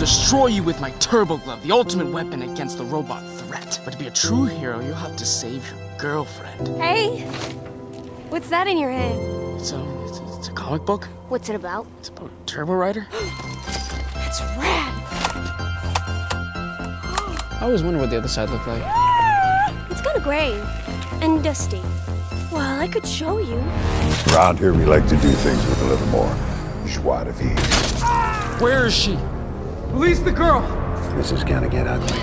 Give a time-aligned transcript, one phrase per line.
[0.00, 3.78] destroy you with my turbo glove, the ultimate weapon against the robot threat.
[3.84, 6.68] But to be a true hero, you'll have to save your girlfriend.
[6.80, 7.20] Hey,
[8.30, 9.60] what's that in your hand?
[9.60, 11.04] It's a, it's a, it's a comic book.
[11.28, 11.86] What's it about?
[11.98, 13.06] It's about Turbo Rider.
[13.12, 15.04] That's rad.
[17.52, 18.82] I always wonder what the other side looked like.
[19.90, 20.52] It's kind of gray
[21.20, 21.82] and dusty.
[22.50, 23.58] Well, I could show you.
[24.32, 26.34] Around here, we like to do things with a little more
[26.86, 28.64] joie de vivre.
[28.64, 29.18] Where is she?
[29.92, 30.60] Release the girl!
[31.16, 32.18] This is gonna get ugly.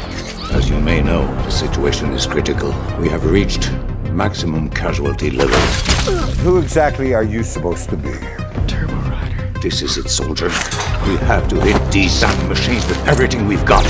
[0.55, 2.70] As you may know, the situation is critical.
[2.99, 3.71] We have reached
[4.12, 6.38] maximum casualty levels.
[6.40, 8.12] Who exactly are you supposed to be?
[8.67, 9.59] Turbo Rider.
[9.62, 10.48] This is it, soldier.
[10.48, 13.85] We have to hit these damn machines with everything we've got.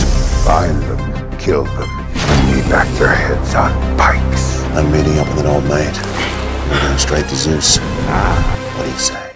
[0.46, 4.62] Find them, kill them, and leave back their heads on pikes.
[4.76, 5.98] I'm meeting up with an old mate.
[6.70, 7.78] We're going straight to Zeus.
[8.10, 9.27] Ah, What do you say?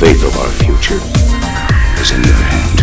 [0.00, 0.98] Fate of our future
[2.00, 2.80] is in your hand.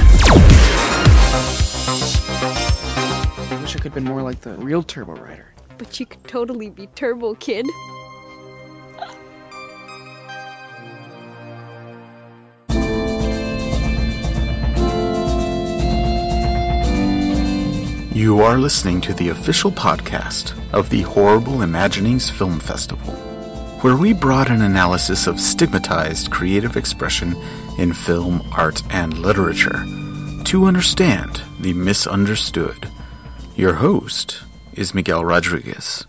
[3.49, 5.51] I wish I could have been more like the real Turbo Rider.
[5.79, 7.65] But you could totally be Turbo Kid.
[18.15, 23.15] You are listening to the official podcast of the Horrible Imaginings Film Festival,
[23.81, 27.35] where we brought an analysis of stigmatized creative expression
[27.77, 29.85] in film, art, and literature
[30.45, 32.89] to understand the misunderstood.
[33.55, 34.39] Your host
[34.73, 36.05] is Miguel Rodriguez.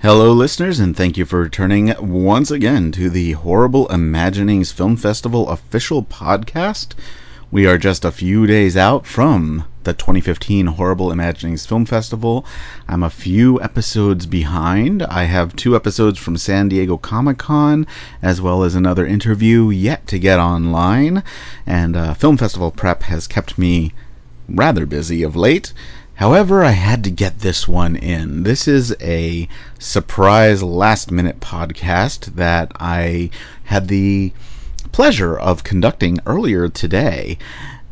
[0.00, 5.48] Hello, listeners, and thank you for returning once again to the Horrible Imaginings Film Festival
[5.48, 6.94] official podcast.
[7.50, 12.44] We are just a few days out from the 2015 Horrible Imaginings Film Festival.
[12.86, 15.02] I'm a few episodes behind.
[15.02, 17.86] I have two episodes from San Diego Comic Con,
[18.20, 21.22] as well as another interview yet to get online.
[21.64, 23.94] And uh, film festival prep has kept me
[24.46, 25.72] rather busy of late.
[26.16, 28.42] However, I had to get this one in.
[28.42, 33.30] This is a surprise last minute podcast that I
[33.64, 34.34] had the
[34.92, 37.38] pleasure of conducting earlier today.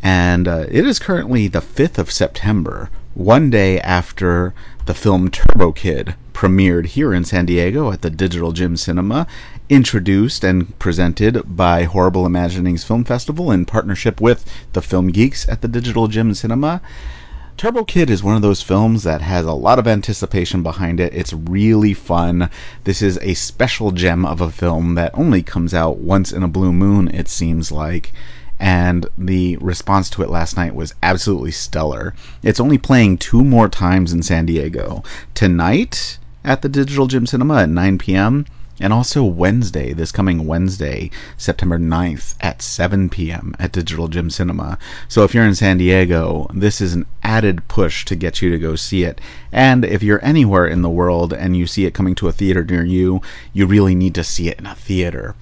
[0.02, 4.52] And uh, it is currently the 5th of September, one day after
[4.84, 9.26] the film Turbo Kid premiered here in San Diego at the Digital Gym Cinema,
[9.70, 15.62] introduced and presented by Horrible Imaginings Film Festival in partnership with the Film Geeks at
[15.62, 16.82] the Digital Gym Cinema.
[17.56, 21.14] Turbo Kid is one of those films that has a lot of anticipation behind it.
[21.14, 22.50] It's really fun.
[22.84, 26.48] This is a special gem of a film that only comes out once in a
[26.48, 28.12] blue moon, it seems like.
[28.58, 32.14] And the response to it last night was absolutely stellar.
[32.42, 35.02] It's only playing two more times in San Diego.
[35.34, 38.46] Tonight at the Digital Gym Cinema at 9 p.m.
[38.78, 43.54] And also Wednesday, this coming Wednesday, September 9th at 7 p.m.
[43.58, 44.78] at Digital Gym Cinema.
[45.08, 48.58] So if you're in San Diego, this is an added push to get you to
[48.58, 49.20] go see it.
[49.50, 52.64] And if you're anywhere in the world and you see it coming to a theater
[52.64, 53.22] near you,
[53.52, 55.34] you really need to see it in a theater.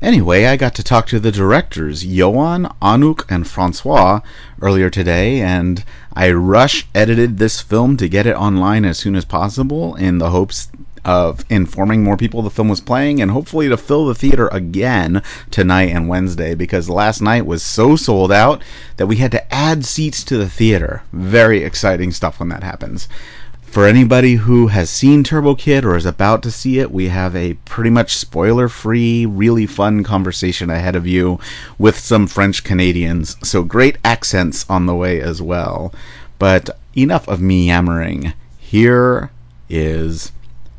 [0.00, 4.20] Anyway, I got to talk to the directors, Yoann, Anouk, and Francois,
[4.62, 9.24] earlier today, and I rush edited this film to get it online as soon as
[9.24, 10.68] possible in the hopes
[11.04, 15.20] of informing more people the film was playing and hopefully to fill the theater again
[15.50, 18.62] tonight and Wednesday because last night was so sold out
[18.98, 21.02] that we had to add seats to the theater.
[21.12, 23.08] Very exciting stuff when that happens.
[23.70, 27.36] For anybody who has seen Turbo Kid or is about to see it, we have
[27.36, 31.38] a pretty much spoiler free, really fun conversation ahead of you
[31.78, 33.36] with some French Canadians.
[33.42, 35.92] So great accents on the way as well.
[36.38, 38.32] But enough of me yammering.
[38.56, 39.30] Here
[39.68, 40.32] is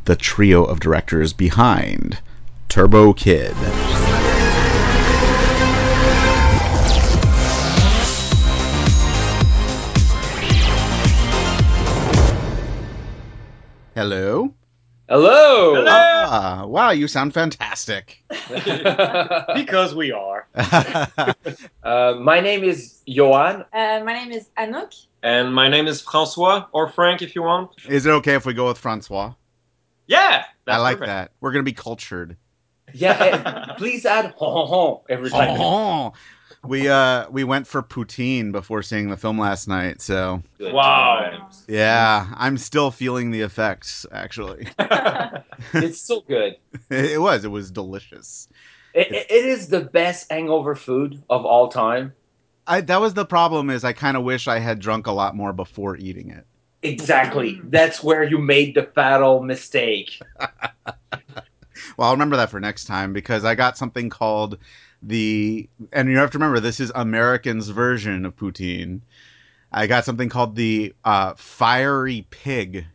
[0.05, 2.17] the trio of directors behind
[2.69, 3.55] Turbo Kid.
[13.99, 14.53] Hello.
[15.09, 15.83] Hello.
[15.85, 18.23] Ah, wow, you sound fantastic.
[19.53, 20.47] because we are.
[20.55, 23.65] uh, my name is Yoann.
[23.73, 24.95] Uh, my name is Anouk.
[25.21, 27.71] And my name is Francois, or Frank if you want.
[27.89, 29.33] Is it okay if we go with Francois?
[30.07, 31.07] Yeah, I like perfect.
[31.07, 31.31] that.
[31.41, 32.37] We're gonna be cultured.
[32.93, 36.13] Yeah, eh, please add ho ho ho every time.
[36.65, 41.49] We uh we went for poutine before seeing the film last night, so Good wow.
[41.67, 44.05] yeah, I'm still feeling the effects.
[44.11, 44.67] Actually,
[45.73, 46.57] it's so good.
[46.89, 47.45] it was.
[47.45, 48.47] It was delicious.
[48.93, 52.13] It, it is the best hangover food of all time.
[52.67, 53.69] I that was the problem.
[53.69, 56.45] Is I kind of wish I had drunk a lot more before eating it.
[56.81, 57.59] Exactly.
[57.65, 60.21] That's where you made the fatal mistake.
[60.39, 64.57] well, I'll remember that for next time because I got something called
[65.01, 69.01] the and you have to remember this is Americans' version of poutine.
[69.71, 72.85] I got something called the uh, fiery pig.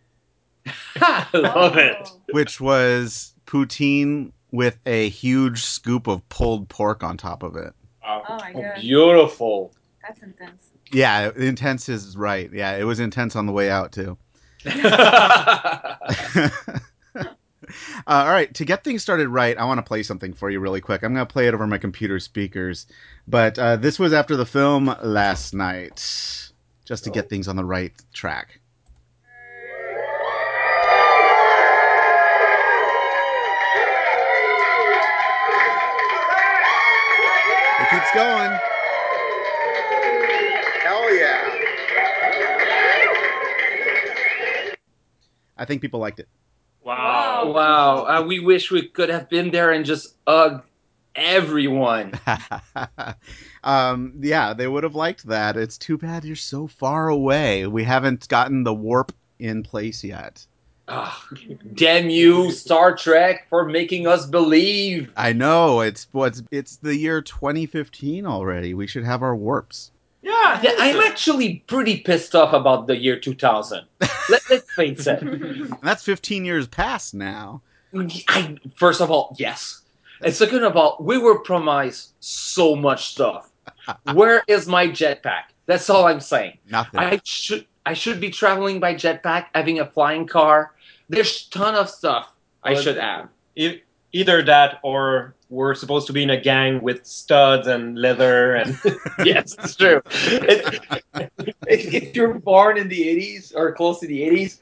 [0.97, 2.09] I love it.
[2.31, 7.73] Which was poutine with a huge scoop of pulled pork on top of it.
[8.07, 8.81] Oh my god.
[8.81, 9.73] Beautiful.
[10.03, 10.71] That's intense.
[10.93, 12.51] Yeah, intense is right.
[12.53, 14.19] Yeah, it was intense on the way out too.
[18.07, 20.61] uh, all right, to get things started right, I want to play something for you
[20.61, 21.03] really quick.
[21.03, 22.87] I'm going to play it over my computer speakers,
[23.27, 26.53] but uh, this was after the film last night,
[26.85, 28.61] just to get things on the right track.
[37.81, 38.51] It keeps going.
[40.83, 41.61] Hell yeah.
[45.57, 46.29] I think people liked it.
[46.85, 47.53] Wow.
[47.55, 48.05] Wow.
[48.05, 50.63] Uh, we wish we could have been there and just hug
[51.15, 52.13] everyone.
[53.65, 55.57] um, yeah, they would have liked that.
[55.57, 57.67] It's too bad you're so far away.
[57.67, 60.47] We haven't gotten the warp in place yet.
[60.87, 61.19] Oh,
[61.73, 65.11] damn you, Star Trek, for making us believe.
[65.17, 68.75] I know it's what's it's the year 2015 already.
[68.75, 69.93] We should have our warps.
[70.21, 73.85] Yeah, yeah I'm actually pretty pissed off about the year 2000.
[74.29, 75.23] Let, us face it.
[75.23, 77.63] And that's 15 years past now.
[78.29, 79.83] I, first of all, yes.
[80.23, 83.51] And second of all, we were promised so much stuff.
[84.15, 85.45] Where is my jetpack?
[85.67, 86.59] That's all I'm saying.
[86.71, 87.01] Nothing.
[87.01, 90.73] I should I should be traveling by jetpack, having a flying car.
[91.09, 92.33] There's a ton of stuff
[92.63, 93.29] I Well, should have.
[93.57, 93.81] E-
[94.13, 98.79] Either that, or we're supposed to be in a gang with studs and leather and
[99.25, 100.01] yes, it's true.
[100.07, 100.81] It-
[101.95, 104.59] if you're born in the 80s or close to the 80s,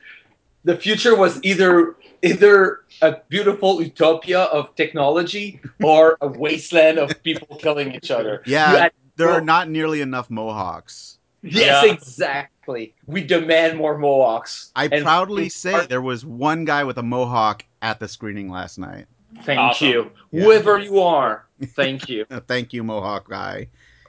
[0.64, 7.56] the future was either either a beautiful utopia of technology or a wasteland of people
[7.56, 8.42] killing each other.
[8.46, 11.18] Yeah, had- there are not nearly enough Mohawks.
[11.42, 11.92] Yes, Yeah.
[11.92, 12.94] exactly.
[13.06, 14.70] We demand more Mohawks.
[14.76, 18.78] I And- proudly say there was one guy with a Mohawk at the screening last
[18.78, 19.06] night.
[19.44, 19.88] Thank Awesome.
[19.88, 20.10] you.
[20.30, 20.42] Yeah.
[20.44, 22.24] Whoever you are, thank you.
[22.46, 23.66] Thank you, Mohawk guy.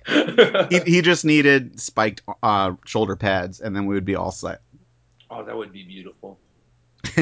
[0.08, 4.62] He, he just needed spiked uh, shoulder pads, and then we would be all set.
[5.32, 6.40] oh, that would be beautiful.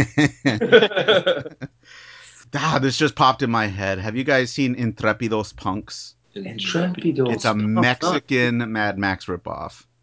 [2.55, 3.97] ah, this just popped in my head.
[3.99, 6.15] Have you guys seen Intrepidos Punks?
[6.35, 7.33] Intrepidos.
[7.33, 9.85] It's a Mexican Mad Max ripoff.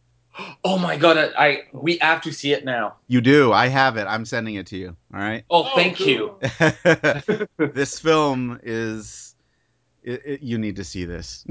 [0.65, 2.95] Oh my god, I, I we have to see it now.
[3.09, 3.53] You do.
[3.53, 4.05] I have it.
[4.07, 4.97] I'm sending it to you.
[5.13, 5.43] All right.
[5.51, 6.07] Oh, Oh, thank cool.
[6.07, 7.49] you.
[7.73, 9.35] this film is.
[10.05, 11.45] It, it, you need to see this.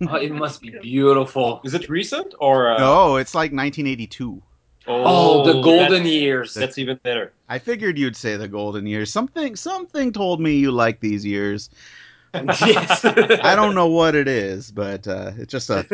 [0.08, 1.60] Oh, it must be beautiful.
[1.64, 2.70] is it recent or?
[2.72, 4.42] Uh, no, it's like 1982.
[4.86, 6.54] Oh, the golden that's- years.
[6.54, 7.32] That's even better.
[7.48, 9.12] I figured you'd say the golden years.
[9.12, 11.68] Something, something told me you like these years.
[12.34, 13.04] yes.
[13.04, 15.84] I don't know what it is, but uh, it's just a,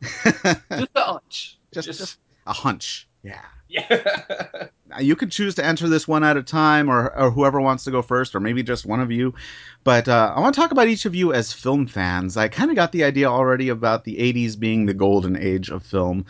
[0.00, 1.58] Just a hunch.
[1.72, 3.08] just, Just- just a hunch.
[3.22, 3.44] Yeah.
[3.72, 4.66] Yeah.
[4.98, 7.92] you could choose to answer this one at a time or, or whoever wants to
[7.92, 9.32] go first or maybe just one of you.
[9.84, 12.36] But uh, i want to talk about each of you as film fans.
[12.36, 15.84] I kind of got the idea already about the 80s being the golden age of
[15.84, 16.26] film.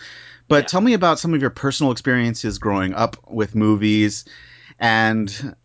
[0.49, 0.67] But Yeah.
[0.67, 4.27] tell me about some of your personal experiences growing up with movies.
[4.79, 5.57] And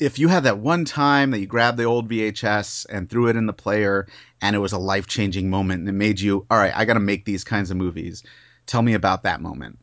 [0.00, 3.36] if you had that one time that you grabbed the old vhs and threw it
[3.36, 4.06] in the player
[4.40, 7.24] and it was a life-changing moment and it made you all right i gotta make
[7.24, 8.22] these kinds of movies.
[8.66, 9.78] Tell me about that moment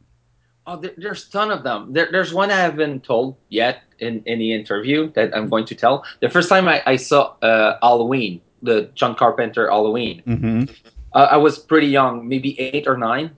[0.69, 1.93] Oh, there, there's a ton of them.
[1.93, 6.05] There, there's one I haven't told yet in any interview that I'm going to tell.
[6.19, 10.65] The first time I, I saw uh, Halloween, the John Carpenter Halloween, mm-hmm.
[11.13, 13.35] uh, I was pretty young, maybe eight or nine.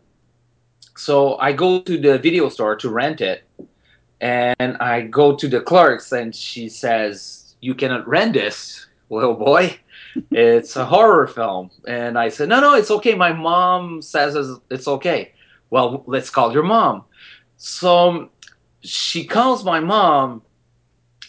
[0.97, 3.43] So I go to the video store to rent it,
[4.19, 9.79] and I go to the clerks, and she says, "You cannot rent this, little boy.
[10.31, 13.15] It's a horror film." And I said, "No, no, it's okay.
[13.15, 15.31] My mom says it's- it's okay."
[15.71, 17.03] Well, let's call your mom.
[17.57, 18.29] So
[18.81, 20.43] she calls my mom,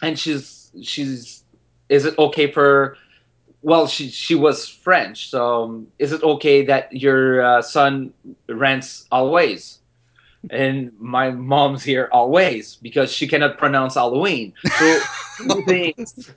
[0.03, 1.45] and she's she's.
[1.89, 2.97] Is it okay for
[3.63, 8.13] well she she was french so um, is it okay that your uh, son
[8.49, 9.79] rents always
[10.51, 14.99] and my mom's here always because she cannot pronounce halloween so
[15.37, 16.33] she thinks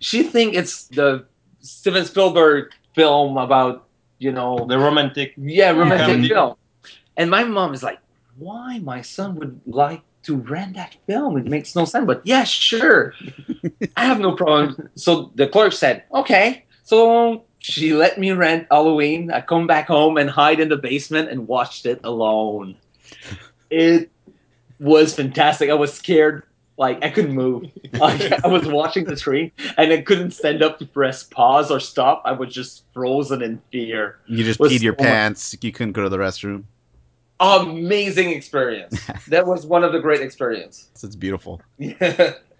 [0.00, 1.24] she think it's the
[1.60, 3.86] steven spielberg film about
[4.18, 5.34] you know, The romantic.
[5.36, 6.28] yeah, romantic Comedy.
[6.30, 6.56] film.
[7.16, 7.98] And my mom is like,
[8.36, 11.36] why my son would like to rent that film?
[11.38, 12.06] It makes no sense.
[12.06, 13.14] But yeah, sure.
[13.96, 14.90] I have no problem.
[14.94, 16.64] So the clerk said, okay.
[16.82, 19.30] So she let me rent Halloween.
[19.32, 22.76] I come back home and hide in the basement and watched it alone.
[23.70, 24.10] It
[24.78, 25.70] was fantastic.
[25.70, 26.42] I was scared.
[26.78, 27.64] Like I couldn't move.
[27.94, 31.80] Like I was watching the screen and I couldn't stand up to press pause or
[31.80, 32.20] stop.
[32.26, 34.18] I was just frozen in fear.
[34.26, 35.56] You just peed your much- pants.
[35.62, 36.64] You couldn't go to the restroom.
[37.40, 38.98] Amazing experience.
[39.28, 40.88] that was one of the great experience.
[41.02, 41.60] It's beautiful.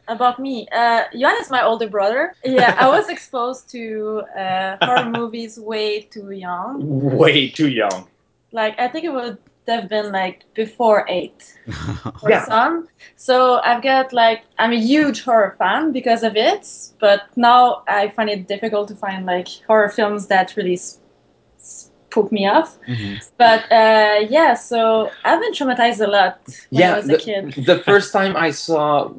[0.09, 2.35] About me, uh, Yoann is my older brother.
[2.45, 6.77] Yeah, I was exposed to uh, horror movies way too young.
[7.19, 8.07] Way too young.
[8.53, 11.59] Like I think it would have been like before eight
[12.23, 12.45] or Yeah.
[12.45, 12.89] some.
[13.17, 16.69] So I've got like I'm a huge horror fan because of it.
[17.01, 20.79] But now I find it difficult to find like horror films that really
[22.25, 22.79] s- me off.
[22.89, 23.21] Mhm.
[23.37, 27.19] But uh, yeah, so I've been traumatized a lot when I Yeah, was a the,
[27.19, 27.53] kid.
[27.67, 29.13] the first time I saw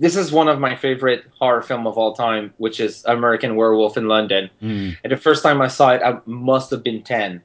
[0.00, 3.96] this is one of my favorite horror film of all time, which is American Werewolf
[3.96, 4.50] in London.
[4.60, 4.96] Mm.
[5.04, 7.42] And the first time I saw it, I must have been ten.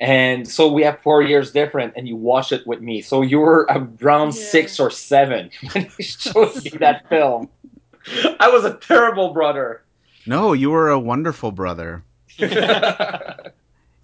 [0.00, 3.00] And so we have four years different, and you watch it with me.
[3.02, 3.66] So you were
[4.02, 4.42] around Yeah.
[4.50, 7.48] six or seven when you showed me that film.
[8.40, 9.82] I was a terrible brother.
[10.26, 12.02] No, you were a wonderful brother.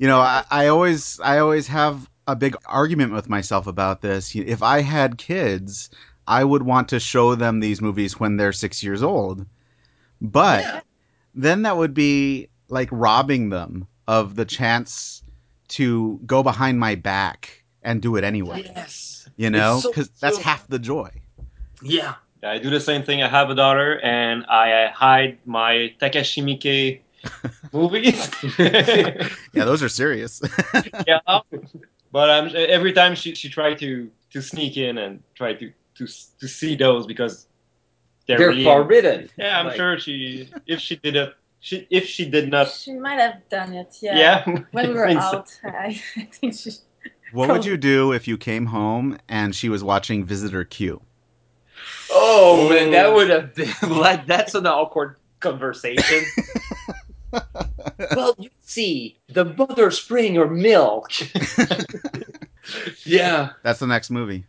[0.02, 4.35] You know, I, I always I always have a big argument with myself about this.
[4.35, 5.90] If I had kids,
[6.26, 9.47] I would want to show them these movies when they're six years old.
[10.21, 10.80] But Yeah.
[11.37, 15.23] then that would be like robbing them of the chance
[15.78, 18.64] to go behind my back and do it anyway.
[18.75, 19.28] yes.
[19.37, 20.42] You know, It's so because that's true.
[20.42, 21.11] half the joy.
[21.80, 22.14] Yeah.
[22.42, 23.23] I do the same thing.
[23.23, 26.99] I have a daughter, and I hide my Takashi Miike
[27.73, 28.31] movies.
[28.59, 30.41] Yeah, those are serious.
[31.07, 31.21] yeah,
[32.11, 36.07] but um, every time she she tried to to sneak in and try to to
[36.41, 37.47] to see those because
[38.26, 39.29] they're, They're really forbidden.
[39.37, 42.69] Yeah, I'm Like- sure she if she did it, she if she did not.
[42.71, 43.97] She might have done it.
[44.00, 44.17] Yeah.
[44.47, 45.38] Yeah, When we were think so.
[45.38, 46.71] out, I, I think she.
[47.33, 51.02] what would you do if you came home and she was watching Visitor Q?
[52.11, 56.25] Oh man, that would have been like that's an awkward conversation.
[58.14, 61.10] Well, you see, the mother spraying your milk.
[63.04, 64.44] yeah, That's the next movie.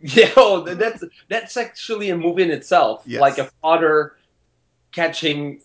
[0.00, 0.30] yeah.
[0.36, 3.02] Oh, that's that's actually a movie in itself.
[3.06, 3.20] Yes.
[3.20, 4.16] Like a father
[4.92, 5.60] catching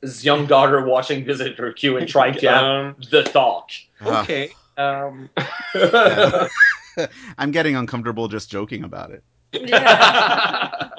[0.00, 3.70] his young daughter watching Visitor Q and trying to have Um, the talk.
[4.04, 4.50] Okay.
[4.76, 5.30] Um,
[7.38, 9.22] I'm getting uncomfortable just joking about it.
[9.54, 10.90] Yeah.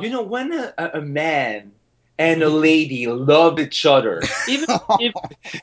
[0.00, 1.72] you know, when a, a a man
[2.18, 4.66] and a lady love each other, even
[5.00, 5.14] if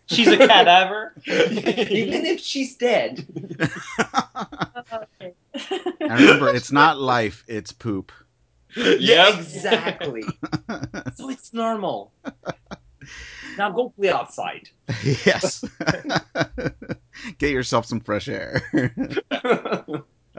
[0.07, 3.25] she's a cadaver, even if she's dead.
[6.01, 8.11] And remember, it's not life, it's poop.
[8.75, 10.23] Yeah, exactly.
[11.15, 12.13] so it's normal.
[13.57, 14.69] Now go play outside.
[15.03, 15.63] yes.
[17.37, 18.61] Get yourself some fresh air.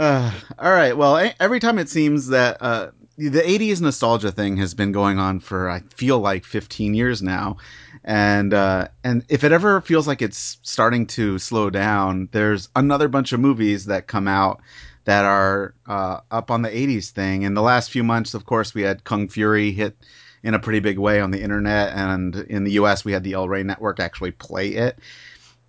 [0.01, 0.97] Uh, all right.
[0.97, 2.91] Well, every time it seems that uh,
[3.29, 7.59] the 80s nostalgia thing has been going on for, I feel like 15 years now.
[8.03, 13.09] And, uh, and if it ever feels like it's starting to slow down, there's another
[13.09, 14.63] bunch of movies that come out
[15.05, 17.43] that are uh, up on the 80s thing.
[17.43, 19.97] In the last few months, of course, we had Kung Fury hit
[20.43, 21.95] in a pretty big way on the internet.
[21.95, 24.99] And in the US, we had the El Rey network actually play it.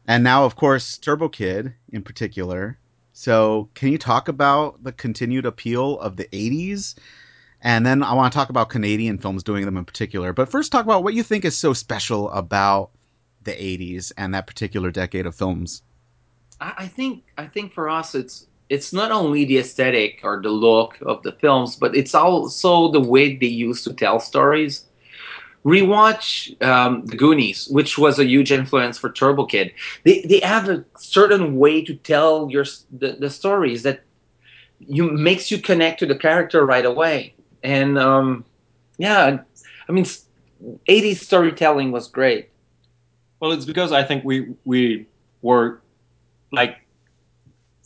[0.08, 2.78] And now, of course, Turbo Kid in particular.
[3.14, 6.96] So, can you talk about the continued appeal of the 80s?
[7.62, 10.34] And then I want to talk about Canadian films doing them in particular.
[10.34, 12.92] But first, talk about what you think is so special about
[13.44, 15.84] the 80s and that particular decade of films.
[16.60, 20.98] I, think I think for us it's it's not only the aesthetic or the look
[21.02, 24.86] of the films, but it's also the way they used to tell stories.
[25.66, 29.74] Rewatch um, The Goonies, which was a huge influence for Turbo Kid.
[30.06, 34.02] They they have a certain way to tell your the, the stories that
[34.80, 37.36] you makes you connect to the character right away.
[37.64, 38.46] And um,
[38.98, 39.40] yeah,
[39.88, 40.06] I mean,
[40.88, 42.50] 80s storytelling was great.
[43.40, 45.08] well, it's because I think we we
[45.42, 45.82] were
[46.52, 46.78] like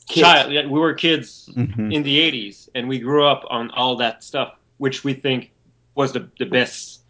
[0.07, 0.21] Kids.
[0.27, 0.51] child.
[0.51, 1.91] yeah, We were kids Mhm.
[1.93, 5.51] in the 80s and we grew up on all that stuff which we think
[5.95, 7.01] was the, the best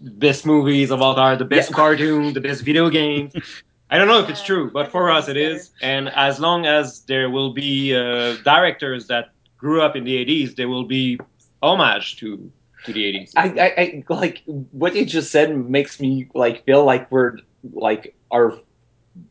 [0.00, 1.76] best movies of all time the best Yeah.
[1.76, 3.32] cartoon the best video games
[3.90, 7.02] i don't know if it's true but for us it is and as long as
[7.06, 9.24] there will be uh, directors that
[9.56, 11.18] grew up in the 80s there will be
[11.62, 12.50] homage to
[12.84, 16.84] to the 80s I, I, I like what you just said makes me like feel
[16.84, 17.36] like we're
[17.74, 18.54] like our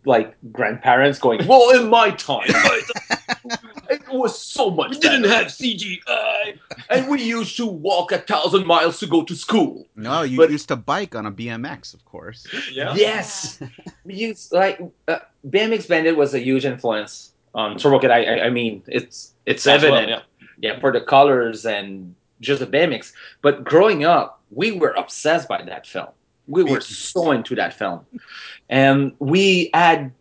[0.06, 2.50] like grandparents going, "Well, in my time,
[3.90, 4.92] it was so much.
[4.92, 5.34] We didn't better.
[5.36, 6.60] have CGI.
[6.90, 10.52] and we used to walk a thousand miles to go to school." No, you But-
[10.52, 12.46] used to bike on a BMX, of course.
[12.72, 12.94] Yeah.
[12.96, 13.62] Yes,
[14.04, 18.12] we used like uh, BMX Bandit was a huge influence on Turbo Kid.
[18.12, 20.24] I, I, I mean, it's it's As well, evident,
[20.60, 23.12] yeah, for the colors and just the BMX.
[23.42, 26.08] But growing up, we were obsessed by that film.
[26.48, 28.06] We were so into that film,
[28.70, 30.12] and we had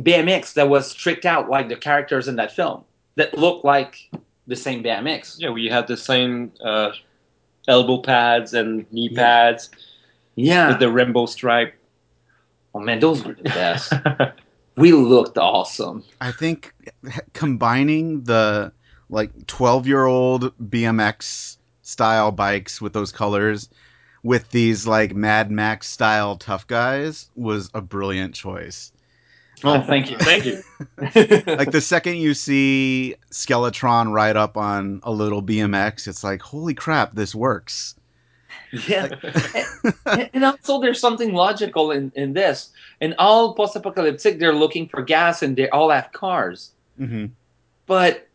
[0.00, 2.84] BMX that was tricked out like the characters in that film
[3.16, 3.96] that looked like
[4.46, 5.36] the same BMX.
[5.38, 6.92] Yeah, we had the same uh,
[7.66, 9.16] elbow pads and knee Yeah.
[9.20, 9.70] pads
[10.36, 10.68] Yeah.
[10.68, 11.74] with the rainbow stripe.
[12.72, 13.92] oh man, those were the best.
[14.76, 16.04] we looked awesome.
[16.20, 16.74] I think
[17.32, 18.70] combining the
[19.08, 23.68] like 12 year old BMX style bikes with those colors
[24.22, 28.90] with these like Mad Max style tough guys was a brilliant choice.
[29.64, 30.18] Oh, thank you.
[30.18, 30.62] Thank you.
[31.56, 36.74] Like the second you see Skeletron ride up on a little BMX, it's like, holy
[36.74, 37.94] crap, this works.
[38.88, 39.08] Yeah.
[40.06, 42.70] and, and also, there's something logical in, in this.
[43.00, 46.72] In all post apocalyptic, they're looking for gas and they all have cars.
[46.98, 47.26] hmm
[47.86, 48.25] But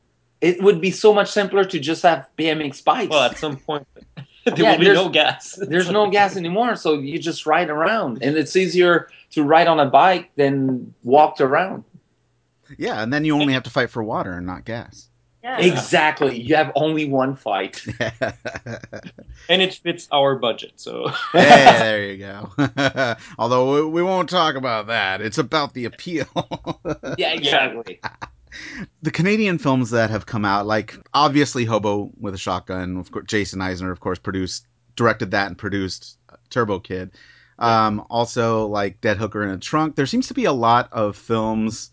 [0.42, 3.10] it would be so much simpler to just have BMX bikes.
[3.10, 3.88] well, at some point,
[4.46, 5.60] there Yeah, will be there's- no gas.
[5.70, 8.24] There's no gas anymore, so you just ride around.
[8.24, 11.84] And it's easier to ride on a bike than walk around.
[12.78, 15.10] Yeah, and then you only have to fight for water and not gas.
[15.44, 15.58] Yeah.
[15.60, 16.40] Exactly.
[16.40, 17.84] You have only one fight.
[19.50, 20.74] and it fits our budget.
[20.76, 21.42] So hey,
[21.80, 23.16] there you go.
[23.40, 25.20] Although we, we won't talk about that.
[25.22, 26.28] It's about the appeal.
[27.18, 28.00] Yeah, exactly.
[29.02, 33.26] The Canadian films that have come out, like obviously Hobo with a Shotgun, of course,
[33.28, 34.66] Jason Eisener, of course, produced,
[34.96, 36.18] directed that and produced
[36.50, 37.12] Turbo Kid.
[37.60, 39.96] Um, also, like Dead Hooker in a Trunk.
[39.96, 41.92] There seems to be a lot of films.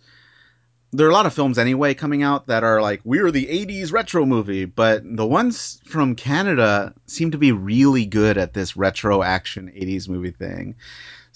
[0.92, 3.92] There are a lot of films anyway coming out that are like we're the '80s
[3.92, 9.23] retro movie, but the ones from Canada seem to be really good at this retro
[9.23, 10.76] action '80s movie thing.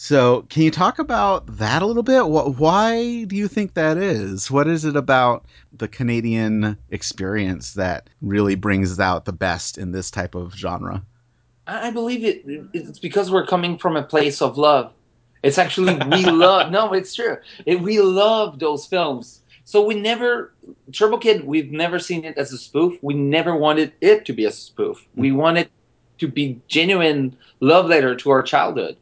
[0.05, 2.23] So, can you talk about that a little bit?
[2.23, 4.51] Wh- Why do you think that is?
[4.51, 10.11] What is it about the Canadian experience that really brings out the best in this
[10.11, 11.05] type of genre?
[11.69, 12.43] I I believe it.
[12.73, 14.93] It's because we're coming from a place of love.
[15.45, 16.73] It's actually we love.
[16.73, 17.37] No, it's true.
[17.65, 19.41] It, we love those films.
[19.63, 20.53] So we never
[20.91, 21.47] Turbo Kid.
[21.47, 22.99] We've never seen it as a spoof.
[23.03, 25.07] We never wanted it to be a spoof.
[25.15, 25.37] We mm-hmm.
[25.37, 25.71] wanted
[26.19, 28.97] to be genuine love letter to our childhood.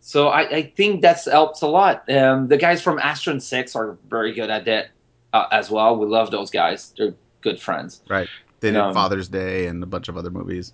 [0.00, 2.08] So I, I think that's helps a lot.
[2.10, 4.88] Um, the guys from Astron Six are very good at that
[5.32, 5.96] uh, as well.
[5.98, 6.94] We love those guys.
[6.96, 8.02] They're good friends.
[8.08, 8.28] Right.
[8.60, 10.72] They did Um, Father's Day and a bunch of other movies.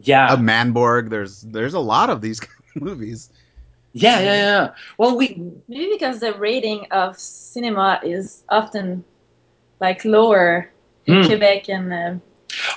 [0.00, 1.10] Yeah, A Manborg.
[1.10, 2.40] There's there's a lot of these
[2.74, 3.28] movies.
[3.92, 4.68] yeah, yeah, yeah.
[4.96, 5.36] Well, we
[5.68, 9.04] Maybe because the rating of cinema is often
[9.80, 10.70] like lower
[11.06, 11.26] in Hmm.
[11.28, 12.14] Quebec and uh,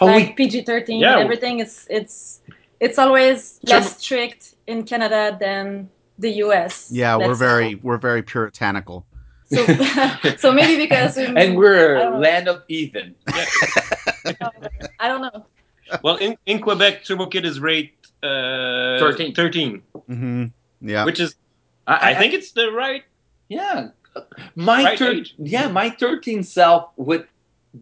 [0.01, 0.99] oh, we like PG thirteen.
[0.99, 1.19] Yeah.
[1.19, 2.41] Everything is it's
[2.79, 3.79] it's always Sure.
[3.79, 6.89] less strict in Canada than the US.
[6.91, 7.45] Yeah, we're let's say.
[7.45, 9.05] very we're very puritanical.
[9.45, 9.63] so,
[10.37, 12.19] so maybe because we, and we're I a don't know.
[12.19, 13.15] land of Ethan.
[14.99, 15.45] I don't know.
[16.03, 19.35] well, in, in Quebec, Turbo Kid is rate uh, 13.
[19.35, 20.45] 13, hmm
[20.81, 21.05] Yeah.
[21.05, 21.35] which is
[21.87, 23.03] I think it's the right.
[23.47, 23.89] yeah.
[24.55, 25.35] My Right thir- age.
[25.37, 27.27] yeah, my 13 self would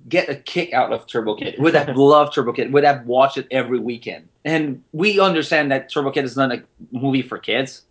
[0.10, 1.56] get a kick out of Turbo Kid.
[1.60, 2.74] Would have loved Turbo Kid.
[2.74, 4.28] Would have watched it every weekend.
[4.46, 7.84] And we understand that Turbo Kid is not a movie for kids,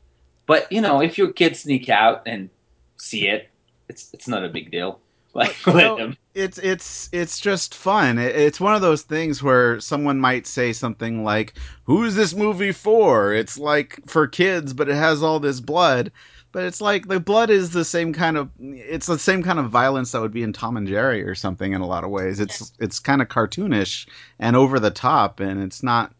[0.46, 2.50] but you know, if your kids sneak out and
[2.98, 3.48] see it,
[3.88, 4.98] it's it's not a big deal.
[5.34, 6.16] Like let No, them.
[6.34, 8.18] it's it's it's just fun.
[8.18, 12.34] It- It's one of those things where someone might say something like, "Who is this
[12.34, 16.12] movie for?" It's like for kids, but it has all this blood.
[16.52, 19.70] But it's like the blood is the same kind of it's the same kind of
[19.70, 22.40] violence that would be in Tom and Jerry or something in a lot of ways.
[22.40, 24.06] It's it's kind of cartoonish
[24.38, 26.12] and over the top and it's not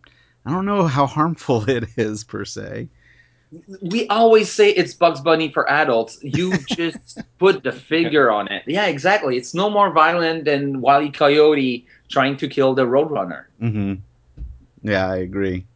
[0.46, 2.88] I don't know how harmful it is per se.
[3.82, 6.18] we always say it's Bugs Bunny for adults.
[6.22, 8.62] You just put the figure on it.
[8.66, 9.36] Yeah, exactly.
[9.36, 11.10] It's no more violent than Wile E.
[11.10, 13.44] Coyote trying to kill the Roadrunner.
[13.60, 14.00] Mhm.
[14.82, 15.66] Yeah, I agree.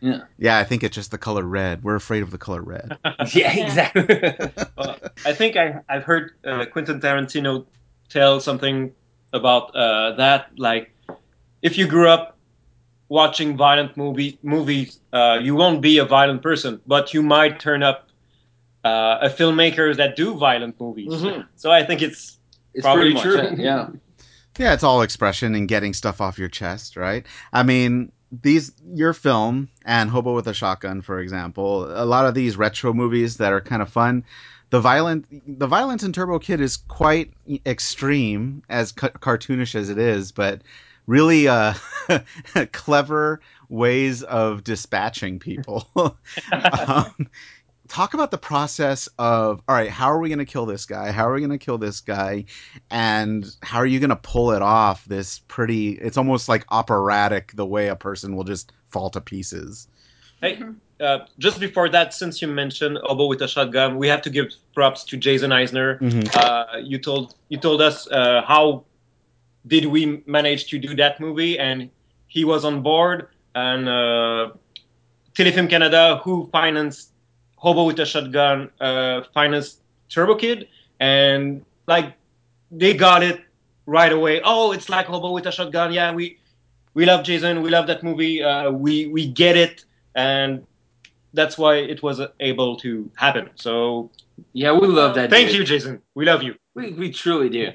[0.00, 0.20] Yeah.
[0.38, 1.82] Yeah, I think it's just the color red.
[1.84, 2.96] We're afraid of the color red.
[3.34, 4.06] Yeah, exactly.
[4.78, 4.94] Uh,
[5.26, 7.66] I think I, I've heard uh, Quentin Tarantino
[8.08, 8.92] tell something
[9.32, 10.50] about uh, that.
[10.56, 10.90] Like,
[11.62, 12.38] if you grew up
[13.10, 17.82] watching violent movie movies, uh, you won't be a violent person, but you might turn
[17.82, 18.08] up
[18.84, 21.08] uh, a filmmaker that do violent movies.
[21.12, 21.46] Mhm.
[21.56, 22.38] So I think it's
[22.72, 23.38] it's Probably pretty true.
[23.38, 23.88] it, Yeah.
[24.58, 27.24] Yeah, it's all expression and getting stuff off your chest, right?
[27.52, 32.34] I mean, these your film and Hobo with a Shotgun, for example, a lot of
[32.34, 34.24] these retro movies that are kind of fun,
[34.70, 35.26] the violent
[35.58, 37.32] the violence in Turbo Kid is quite
[37.66, 40.62] extreme, as ca- cartoonish as it is, but
[41.06, 41.74] really uh,
[42.72, 45.88] clever ways of dispatching people.
[46.52, 47.28] um,
[47.90, 51.10] talk about the process of all right, how are we going to kill this guy?
[51.10, 52.44] How are we going to kill this guy?
[52.90, 55.04] And how are you going to pull it off?
[55.04, 59.88] This pretty, it's almost like operatic the way a person will just fall to pieces.
[60.40, 60.62] Hey,
[61.00, 64.54] uh, just before that, since you mentioned Obo with a shotgun, we have to give
[64.74, 66.00] props to Jason Eisener.
[66.00, 66.34] Mhm.
[66.36, 68.84] Uh, you told you told us uh, how
[69.66, 71.90] did we manage to do that movie, and
[72.28, 73.28] he was on board.
[73.54, 74.50] And uh,
[75.34, 77.09] Telefilm Canada, who financed
[77.60, 80.66] Hobo with a Shotgun, uh, financed Turbo Kid,
[80.98, 82.14] and like
[82.70, 83.40] they got it
[83.86, 84.40] right away.
[84.44, 85.92] Oh, it's like Hobo with a Shotgun.
[85.92, 86.38] Yeah, we
[86.94, 87.62] we love Jason.
[87.62, 88.42] We love that movie.
[88.42, 90.66] Uh, we we get it, and
[91.34, 93.50] that's why it was able to happen.
[93.54, 94.10] So
[94.52, 95.30] Yeah, we love that.
[95.30, 95.58] thank dude.
[95.58, 96.00] you, Jason.
[96.14, 96.54] We love you.
[96.74, 97.72] We, we truly do.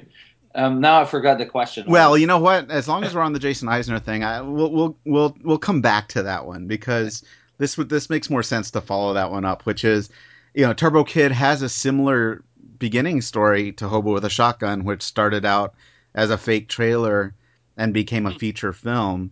[0.56, 1.84] Um, now I forgot the question.
[1.88, 2.70] Well, you know what?
[2.70, 5.80] As long as we're on the Jason Eisener thing, I, we'll we'll we'll we'll come
[5.80, 7.22] back to that one because
[7.58, 10.10] this would this makes more sense to follow that one up, which is,
[10.54, 12.42] you know, Turbo Kid has a similar
[12.78, 15.74] beginning story to Hobo with a Shotgun, which started out
[16.14, 17.34] as a fake trailer
[17.76, 19.30] and became a feature film.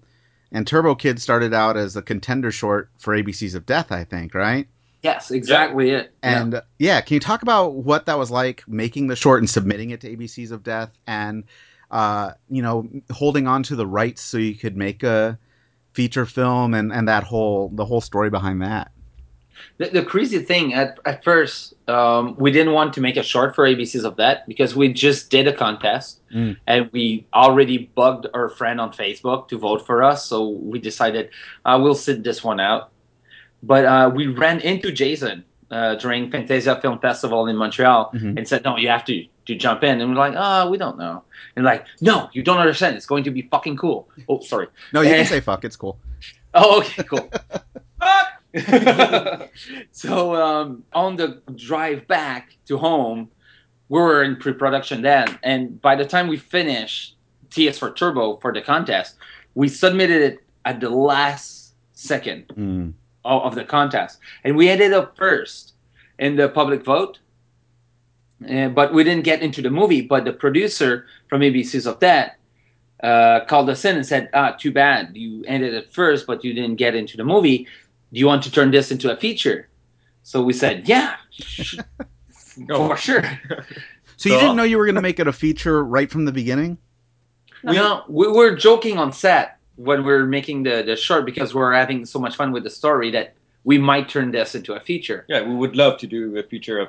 [0.53, 4.35] And Turbo Kid started out as a contender short for ABCs of Death, I think,
[4.35, 4.69] right?
[5.05, 6.13] yes, exactly it.
[6.23, 6.43] Yeah.
[6.43, 7.01] And yeah.
[7.03, 10.17] can you talk about what that was like making the short and submitting it to
[10.17, 11.45] ABCs of Death and
[11.91, 15.39] uh, you know, holding on to the rights so you could make a
[15.95, 18.91] feature film and, and that whole the whole story behind that.
[19.79, 23.55] The, the crazy thing at, at first, um, we didn't want to make a short
[23.55, 26.57] for ABCs of Death because we just did a contest Mm.
[26.67, 30.27] and we already bugged our friend on Facebook to vote for us.
[30.27, 31.31] So we decided
[31.65, 32.91] uh, we'll sit this one out.
[33.63, 35.45] But uh, we ran into Jason
[35.75, 38.37] uh, during Fantasia Film Festival in Montreal Mhm.
[38.39, 39.15] and said, "No, you have to
[39.49, 41.17] to jump in." And we're like, "Oh, we don't know."
[41.57, 42.97] And like, "No, you don't understand.
[42.97, 44.69] It's going to be fucking cool." Oh, sorry.
[44.95, 45.17] No, you Eh.
[45.19, 45.97] can say fuck, it's cool.
[46.57, 47.29] Oh, okay, cool.
[48.01, 48.29] Fuck.
[49.91, 53.29] so um, on the drive back to home,
[53.89, 57.17] we were in pre-production then, and by the time we finished
[57.51, 59.17] T Is for Turbo for the contest,
[59.57, 62.93] we submitted it at the last second Mm.
[63.25, 65.73] Of, of the contest, and we ended up first
[66.19, 67.19] in the public vote.
[68.49, 70.03] Uh, but we didn't get into the movie.
[70.03, 72.33] But the producer from ABC's of Death
[73.03, 75.17] uh, called us in and said, "Ah, too bad.
[75.17, 77.67] You ended at first, but you didn't get into the movie.
[78.13, 79.69] Do you want to turn this into a feature?"
[80.23, 81.79] So we said, "Yeah, sh-
[82.69, 83.25] for sure."
[84.17, 86.25] So you So- didn't know you were going to make it a feature right from
[86.25, 86.79] the beginning?
[87.65, 91.73] We, uh, we were joking on set when we're making the, the short because we're
[91.75, 93.35] having so much fun with the story that
[93.65, 95.25] we might turn this into a feature.
[95.29, 96.89] Yeah, we would love to do a feature of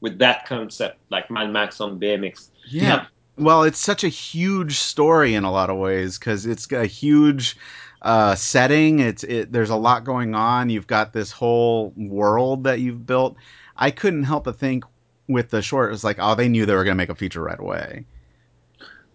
[0.00, 2.48] with that concept, like Mad Max on BMX.
[2.68, 3.06] Yeah.
[3.38, 6.86] Well, it's such a huge story in a lot of ways because it's got a
[6.86, 7.56] huge
[8.02, 9.00] uh, setting.
[9.00, 10.68] It's it, there's a lot going on.
[10.70, 13.36] You've got this whole world that you've built.
[13.76, 14.84] I couldn't help but think
[15.26, 17.14] with the short, it was like, oh, they knew they were going to make a
[17.14, 18.04] feature right away.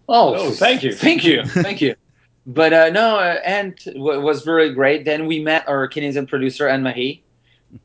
[0.08, 0.92] Oh, Oh, thank you.
[0.92, 1.94] thank you, thank you.
[2.46, 5.04] But uh, no, uh, and w- was very great.
[5.04, 7.22] Then we met our Canadian producer Anne Marie,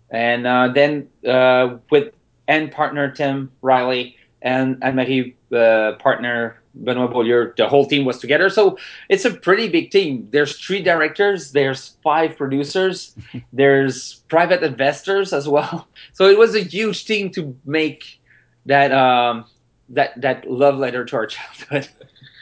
[0.09, 2.13] and uh, then uh, with
[2.47, 8.19] and partner Tim Riley and Anne Marie uh, partner Benoit Beaulieu, the whole team was
[8.19, 8.49] together.
[8.49, 8.77] So
[9.09, 10.27] it's a pretty big team.
[10.31, 13.15] There's three directors, there's five producers,
[13.53, 15.87] there's private investors as well.
[16.13, 18.21] So it was a huge team to make
[18.65, 19.45] that um,
[19.89, 21.87] that that love letter to our childhood.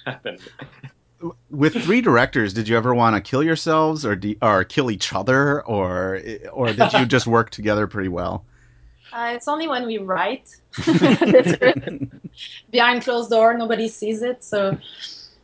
[0.06, 0.40] Happened.
[1.50, 5.14] With three directors, did you ever want to kill yourselves or do, or kill each
[5.14, 6.20] other or
[6.52, 8.46] or did you just work together pretty well?
[9.14, 10.50] Uh, it's only when we write
[12.72, 14.44] behind closed door, nobody sees it.
[14.44, 14.76] So,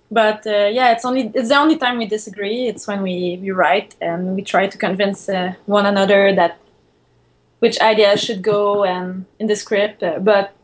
[0.09, 2.67] but uh, yeah, it's only it's the only time we disagree.
[2.67, 6.57] It's when we we write and we try to convince uh, one another that
[7.59, 10.01] which ideas should go and in the script.
[10.01, 10.55] Uh, but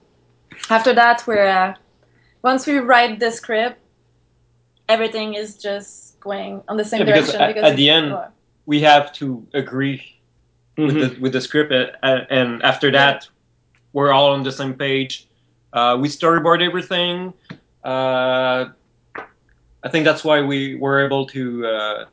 [0.70, 1.76] after that, we're uh,
[2.42, 3.80] once we write the script,
[4.90, 7.64] everything is just going on the same Yeah, because direction.
[7.64, 8.18] at- at the it's- end,
[8.68, 10.02] We have to agree
[10.76, 13.28] with the with the script, uh, and after that,
[13.94, 15.28] we're all on the same page.
[15.72, 17.32] Uh, we storyboard everything.
[17.84, 18.70] Uh,
[19.86, 22.06] I think that's why we were able to uh,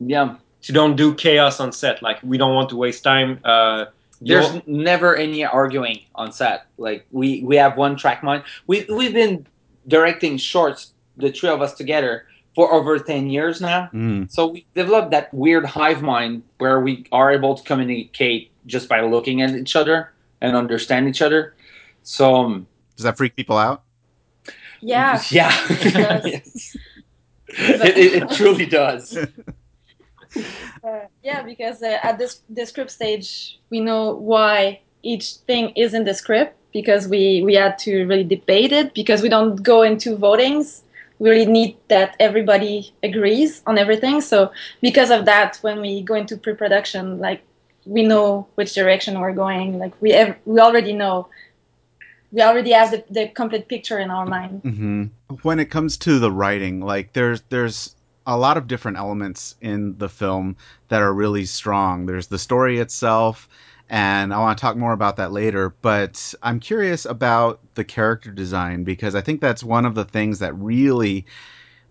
[0.00, 2.02] yeah, to don't do chaos on set.
[2.02, 3.40] Like we don't want to waste time.
[3.44, 3.86] Uh,
[4.20, 6.66] there's you'll- never any arguing on set.
[6.76, 8.42] Like we we have one track mind.
[8.66, 9.46] We we've been
[9.88, 13.90] directing shorts, the three of us together, for over ten years now.
[13.92, 14.30] Mm.
[14.30, 19.00] So we developed that weird hive mind where we are able to communicate just by
[19.00, 21.54] looking at each other and understand each other.
[22.02, 23.82] So um, Does that freak people out?
[24.80, 25.20] Yeah.
[25.30, 26.76] yeah, does.
[27.48, 27.84] Yes.
[27.84, 29.16] it, it, it truly does.
[29.16, 29.26] Uh,
[31.22, 36.04] yeah, because uh, at this the script stage, we know why each thing is in
[36.04, 40.16] the script because we we had to really debate it because we don't go into
[40.16, 40.82] votings.
[41.18, 44.20] We really need that everybody agrees on everything.
[44.20, 44.52] So
[44.82, 47.42] because of that, when we go into pre-production, like
[47.86, 49.78] we know which direction we're going.
[49.78, 51.28] Like we ev- we already know.
[52.32, 54.60] We already have the, the complete picture in our mind.
[54.62, 55.04] hmm
[55.42, 57.94] When it comes to the writing, like there's there's
[58.26, 60.56] a lot of different elements in the film
[60.88, 62.06] that are really strong.
[62.06, 63.48] There's the story itself,
[63.88, 65.74] and I want to talk more about that later.
[65.82, 70.38] But I'm curious about the character design because I think that's one of the things
[70.40, 71.26] that really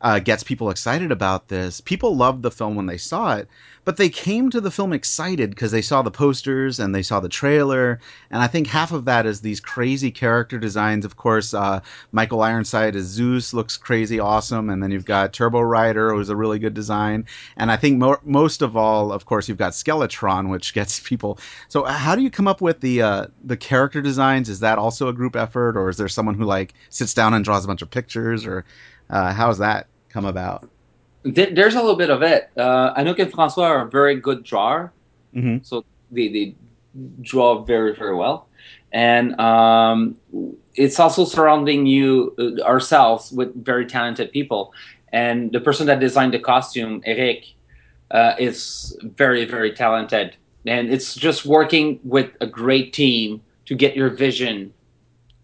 [0.05, 1.81] uh, gets people excited about this.
[1.81, 3.49] People loved the film when they saw it,
[3.85, 7.19] but they came to the film excited because they saw the posters and they saw
[7.19, 7.99] the trailer.
[8.29, 11.05] And I think half of that is these crazy character designs.
[11.05, 11.79] Of course, uh,
[12.11, 16.35] Michael Ironside as Zeus looks crazy awesome, and then you've got Turbo Rider, who's a
[16.35, 17.25] really good design.
[17.57, 21.39] And I think mo- most of all, of course, you've got Skeletron, which gets people.
[21.67, 24.49] So, uh, how do you come up with the uh, the character designs?
[24.49, 27.43] Is that also a group effort, or is there someone who like sits down and
[27.43, 28.65] draws a bunch of pictures, or
[29.09, 30.69] uh, how does that come about?
[31.23, 32.49] There's a little bit of it.
[32.56, 34.93] Uh, Anouk and Francois are a very good drawer,
[35.36, 35.58] Mm-hmm.
[35.63, 36.56] so they, they
[37.21, 38.47] draw very very well,
[38.93, 40.15] and um,
[40.75, 44.71] it's also surrounding you uh, ourselves with very talented people.
[45.12, 47.43] And the person that designed the costume, Eric,
[48.12, 53.91] uh, is very very talented, and it's just working with a great team to get
[53.99, 54.71] your vision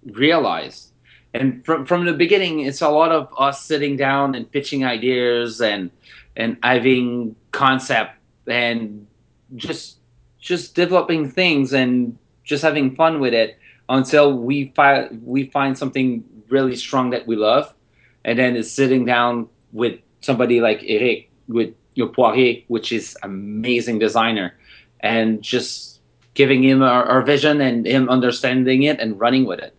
[0.05, 0.90] realized.
[1.33, 5.61] And from from the beginning, it's a lot of us sitting down and pitching ideas
[5.61, 5.89] and
[6.35, 8.15] and having concept
[8.47, 9.07] and
[9.55, 9.97] just
[10.39, 16.23] just developing things and just having fun with it until we find we find something
[16.49, 17.73] really strong that we love,
[18.25, 23.99] and then it's sitting down with somebody like Eric with your Poirier, which is amazing
[23.99, 24.53] designer,
[24.99, 25.99] and just
[26.33, 29.75] giving him our, our vision and him understanding it and running with it.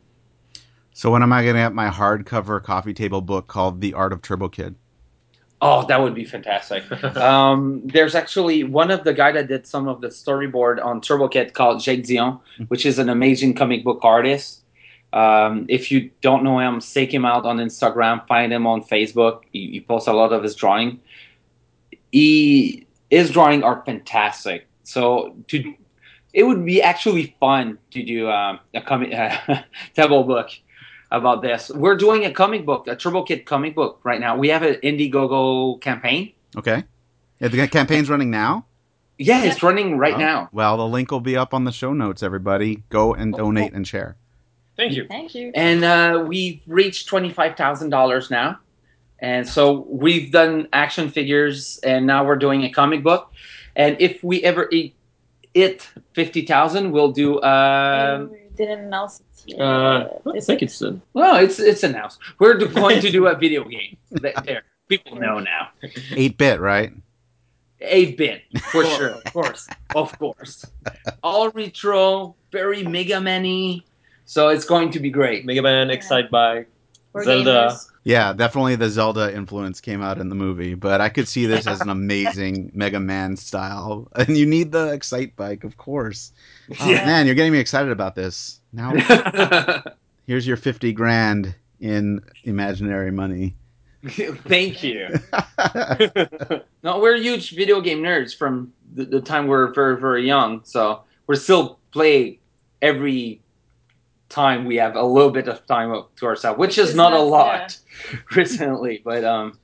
[1.03, 4.13] So when am I going to get my hardcover coffee table book called The Art
[4.13, 4.77] of Turbo Kid?
[5.61, 6.85] Oh, that would be fantastic.
[7.17, 11.27] um, there's actually one of the guy that did some of the storyboard on Turbo
[11.27, 12.39] Kid called Jake Dion,
[12.69, 14.63] which is an amazing comic book artist.
[15.13, 19.41] Um, if you don't know him, seek him out on Instagram, find him on Facebook.
[19.53, 21.01] He, he posts a lot of his drawing.
[22.13, 24.69] He his drawing are fantastic.
[24.85, 25.75] So to
[26.33, 29.63] it would be actually fun to do um, a comic uh,
[29.97, 30.51] table book
[31.13, 31.71] about this.
[31.71, 34.37] We're doing a comic book, a Turbo Kid comic book right now.
[34.37, 36.33] We have an Indiegogo campaign.
[36.57, 36.83] Okay.
[37.39, 38.67] Yeah, the campaign's running now?
[39.19, 40.49] Yeah, it's running right Oh, now.
[40.53, 42.83] Well, the link will be up on the show notes, everybody.
[42.89, 44.17] Go and donate and share.
[44.77, 45.07] Thank you.
[45.07, 45.53] Thank you.
[45.55, 48.59] And uh, we've reached $25,000 now.
[49.19, 53.33] And so we've done action figures and now we're doing a comic book.
[53.77, 54.97] And if we ever eat
[55.55, 59.61] it 50,000, we'll do um we didn't announce it yet.
[59.61, 62.19] Uh, I Is think it's uh, well, it's it's announced.
[62.39, 63.97] We're going to do a video game.
[64.11, 64.63] There, there.
[64.89, 65.69] people know now.
[66.15, 66.93] 8 bit, right?
[67.81, 69.11] 8 bit for sure.
[69.11, 69.69] Of course.
[69.95, 70.65] Of course.
[71.23, 73.45] All retro, very Mega Man
[74.25, 75.45] So it's going to be great.
[75.45, 76.67] Mega Man, Excitebike,
[77.13, 77.69] We're Zelda.
[77.71, 77.92] gamers.
[78.05, 81.67] Yeah, definitely the Zelda influence came out in the movie, but I could see this
[81.69, 84.09] as an amazing Mega Man style.
[84.17, 86.33] And you need the Excitebike, of course.
[86.81, 87.07] Oh, Yeah.
[87.07, 88.61] man, you're getting me excited about this.
[88.73, 88.93] Now,
[90.27, 93.55] here's your 50 grand in imaginary money.
[94.09, 95.09] Thank you.
[96.83, 100.63] no, we're huge video game nerds from the, the time we're very, very young.
[100.65, 102.41] So we're still play
[102.81, 103.41] every
[104.33, 107.13] time we have a little bit of time to ourselves, which, Which is is not
[107.13, 107.79] a not- lot
[108.37, 109.01] recently.
[109.05, 109.59] But um,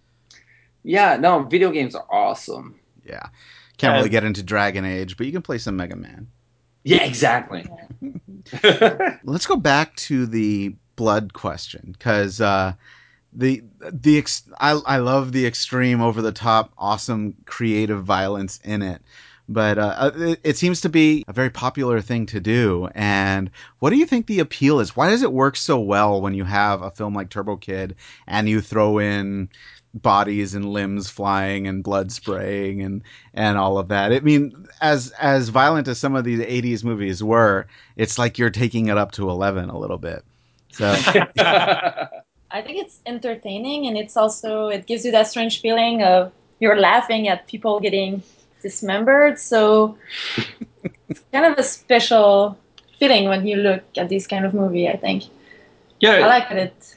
[0.84, 2.78] yeah, no, video games are awesome.
[3.04, 3.26] Yeah.
[3.78, 6.26] Can't really get into Dragon Age, but you can play some Mega Man.
[6.84, 7.64] Yeah, exactly.
[9.24, 12.72] Let's go back to the blood question because uh,
[13.32, 18.82] the the ex- I I love the extreme, over the top, awesome, creative violence in
[18.82, 19.00] it.
[19.48, 22.88] But uh, it, it seems to be a very popular thing to do.
[22.94, 24.94] And what do you think the appeal is?
[24.94, 28.48] Why does it work so well when you have a film like Turbo Kid and
[28.48, 29.48] you throw in
[29.94, 33.02] bodies and limbs flying and blood spraying and
[33.34, 34.12] and all of that.
[34.12, 38.50] I mean, as as violent as some of these '80s movies were, it's like you're
[38.50, 40.24] taking it up to eleven a little bit.
[40.72, 40.90] So
[42.50, 46.78] I think it's entertaining and it's also it gives you that strange feeling of you're
[46.78, 48.22] laughing at people getting
[48.62, 49.38] dismembered.
[49.38, 49.96] So
[51.08, 52.58] it's kind of a special
[52.98, 54.88] feeling when you look at this kind of movie.
[54.88, 55.24] I think
[56.00, 56.96] Yeah, I like what it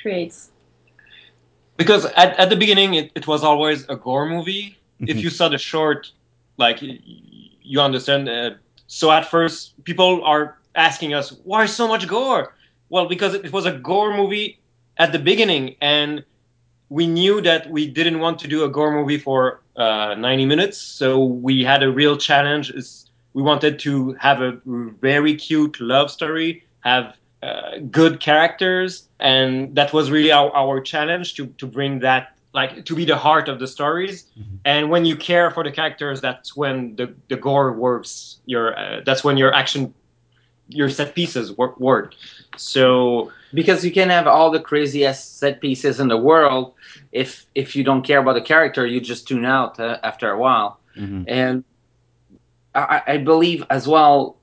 [0.00, 0.50] creates.
[1.76, 4.76] because at, at the beginning it, it was always a gore movie.
[5.06, 5.22] if Mhm.
[5.22, 6.12] you saw the short,
[6.58, 8.28] like you understand.
[8.28, 8.50] Uh,
[8.86, 12.52] so at first, people are asking us why so much gore.
[12.90, 14.58] Well, because it was a gore movie
[14.98, 16.22] at the beginning, and
[16.90, 20.78] we knew that we didn't want to do a gore movie for uh, 90 minutes.
[20.78, 22.70] So we had a real challenge.
[22.70, 24.58] Is we wanted to have a
[25.00, 31.34] very cute love story, have uh, good characters, and that was really our, our challenge
[31.34, 34.26] to to bring that like to be the heart of the stories.
[34.64, 38.40] And when you care for the characters, that's when the the gore works.
[38.46, 39.94] Your uh, that's when your action,
[40.70, 41.78] your set pieces work.
[41.80, 42.14] work.
[42.56, 46.74] So because you can have all the craziest set pieces in the world
[47.12, 50.38] if if you don't care about the character you just tune out uh, after a
[50.38, 51.24] while Mhm.
[51.28, 51.64] and
[52.74, 54.36] I, I believe as well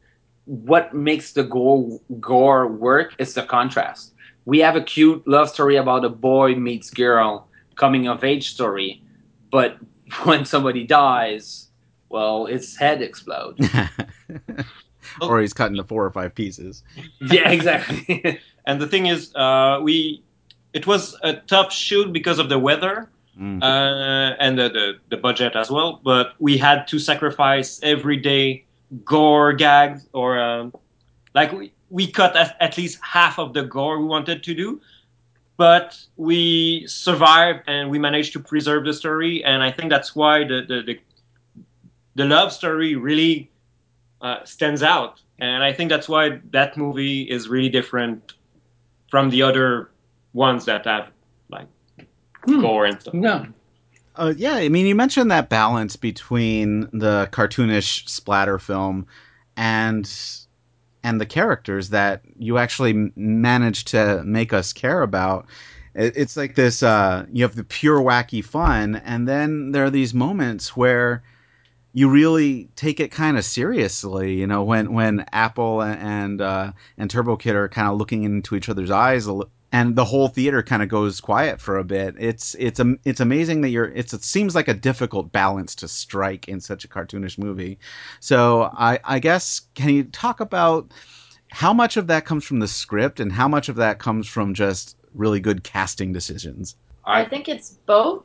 [0.45, 4.13] what makes the gore gore work is the contrast
[4.45, 9.01] we have a cute love story about a boy meets girl coming of age story
[9.51, 9.77] but
[10.23, 11.69] when somebody dies
[12.09, 13.65] well its head explodes
[15.21, 16.83] or he's cut into four or five pieces.
[17.21, 20.21] yeah exactly and the thing is, uh, we
[20.73, 23.09] it was a tough shoot because of the weather.
[23.39, 23.61] Mm.
[23.61, 26.01] uh, and the, the, the budget as well.
[26.03, 28.65] But we had to sacrifice every day
[29.05, 30.73] gore gags or um,
[31.35, 34.81] like we, we cut at, at least half of the gore we wanted to do.
[35.55, 40.43] But we survived and we managed to preserve the story, and I think that's why
[40.43, 40.99] the the, the,
[42.15, 43.49] the love story really
[44.21, 48.33] uh, stands out, and I think that's why that movie is really different
[49.09, 49.91] from the other
[50.33, 51.11] ones that have
[51.49, 51.67] like
[52.45, 53.13] gore and stuff.
[53.13, 53.45] no
[54.15, 59.05] Uh, yeah, I mean, you mentioned that balance between the cartoonish splatter film
[59.55, 60.11] and
[61.03, 65.45] and the characters that you actually m- managed to make us care about.
[65.93, 69.91] It, it's like this: uh, you have the pure wacky fun, and then there are
[69.91, 71.23] these moments where
[71.97, 74.35] you really take it kind of seriously.
[74.35, 78.55] You know, when when Apple and uh, and Turbo Kid are kind of looking into
[78.55, 79.27] each other's eyes
[79.71, 82.13] and the whole theater kind of goes quiet for a bit.
[82.19, 83.91] It's it's it's amazing that you're.
[83.95, 87.79] It's it seems like a difficult balance to strike in such a cartoonish movie.
[88.19, 90.91] So I I guess can you talk about
[91.49, 94.53] how much of that comes from the script and how much of that comes from
[94.53, 96.75] just really good casting decisions?
[97.07, 98.23] I think it's both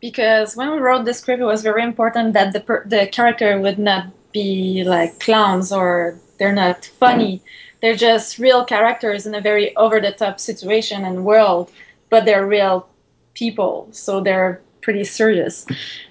[0.00, 3.60] because when we wrote the script, it was very important that the per- the character
[3.60, 7.42] would not be like clowns or they're not funny.
[7.82, 11.72] They're just real characters in a very over the top situation and world,
[12.08, 12.88] but they're real
[13.34, 15.66] people, so they're pretty serious.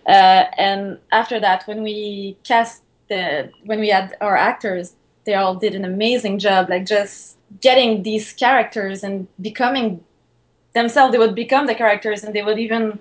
[0.05, 5.55] Uh, and after that, when we cast the when we had our actors, they all
[5.55, 10.03] did an amazing job, like just getting these characters and becoming
[10.73, 12.99] themselves they would become the characters and they would even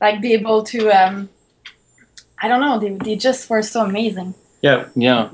[0.00, 1.28] like be able to um
[2.42, 5.28] i don't know they, they just were so amazing Yeah, yeah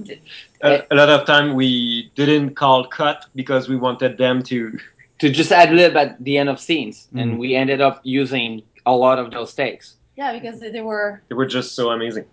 [0.63, 4.77] a, a lot of time we didn't call cut because we wanted them to.
[5.21, 7.21] to just ad lib at the end of scenes, Mhm.
[7.23, 9.97] and we ended up using a lot of those takes.
[10.21, 12.25] yeah because they, they were They were just so amazing.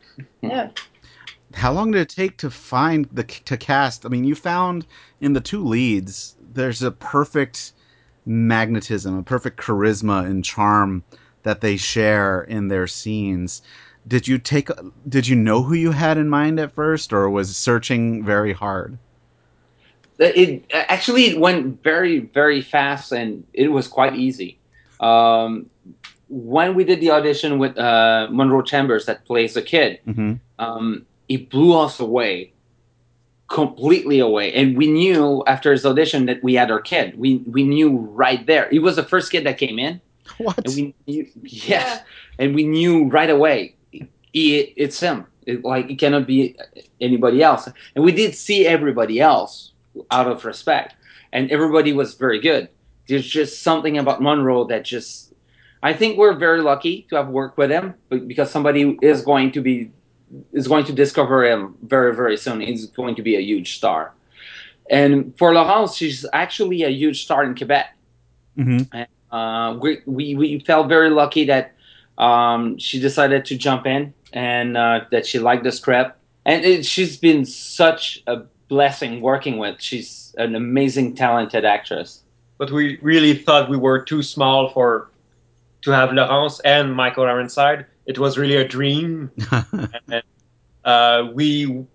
[0.42, 0.68] yeah
[1.54, 4.06] How long did it take to find the to cast?
[4.06, 4.86] I mean, you found
[5.26, 7.74] in the two leads there's a perfect
[8.28, 11.04] magnetism, a perfect charisma and charm
[11.44, 13.62] that they share in their scenes.
[14.08, 14.70] Did you take
[15.08, 18.98] did you know who you had in mind at first or was searching very hard?
[20.20, 24.58] It actually it went very very fast, and it was quite easy.
[25.00, 25.70] Um,
[26.30, 30.40] when we did the audition with uh, Munro Chambers that plays a kid, Mhm.
[30.60, 32.52] um, it blew us away
[33.48, 34.54] completely away.
[34.54, 37.18] And we knew after his audition that we had our kid.
[37.18, 38.70] We we knew right there.
[38.70, 40.02] He was the first kid that came in.
[40.38, 40.58] What?
[40.66, 42.02] and we knew, yeah,
[42.38, 43.76] and we knew right away.
[43.92, 45.26] He, it's him.
[45.46, 46.58] It, like it cannot be
[47.00, 47.70] anybody else.
[47.96, 49.72] And we did see everybody else
[50.12, 50.96] out of respect.
[51.32, 52.68] And everybody was very good.
[53.08, 55.34] There's just something about Munro that just
[55.84, 57.94] i think we're very lucky to have worked with him
[58.26, 59.92] because somebody is going to be
[60.54, 64.12] is going to discover him very very soon he's going to be a huge star
[64.90, 67.96] and for laurence she's actually a huge star in quebec
[68.58, 69.08] Mhm.
[69.32, 71.74] uh, we, we, we felt very lucky that
[72.18, 76.18] um, she decided to jump in and uh, that she liked the script.
[76.46, 79.80] And it, she's been such a blessing working with.
[79.80, 82.24] She's an amazing, talented actress.
[82.58, 85.12] But we really thought we were too small for
[85.84, 87.86] to have Laurence and Michael Ironside.
[88.08, 89.32] It was really a dream.
[90.08, 90.24] and,
[90.84, 91.86] uh, we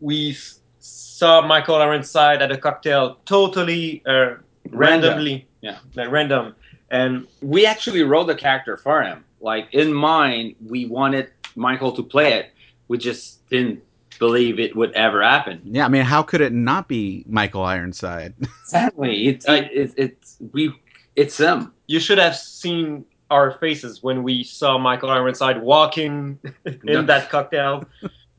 [0.00, 0.36] we
[0.78, 4.34] saw Michael Ironside at a cocktail totally uh,
[4.70, 5.48] randomly.
[5.62, 5.78] Yeah.
[5.94, 6.54] like random.
[6.90, 9.24] And we actually wrote the character for him.
[9.40, 12.52] Like in mind, we wanted Michael to play it.
[12.88, 13.82] We just didn't
[14.18, 15.60] believe it would ever happen.
[15.64, 18.34] Yeah, I mean, how could it not be Michael Ironside?
[18.62, 19.26] Exactly.
[19.28, 20.72] It's it, it, it's we
[21.16, 21.72] it's him.
[21.86, 27.02] you should have seen our faces when we saw Michael Ironside walking in No.
[27.02, 27.84] that cocktail.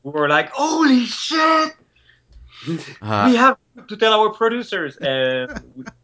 [0.02, 1.74] We were like, "Holy shit!
[3.00, 3.56] Uh, we have
[3.88, 5.50] to tell our producers." And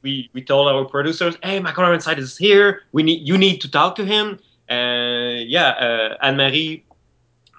[0.03, 2.83] we, we told our producers, "Hey, Michael Ironside is here.
[2.93, 6.85] We need you need to talk to him." And yeah, uh, Anne Marie,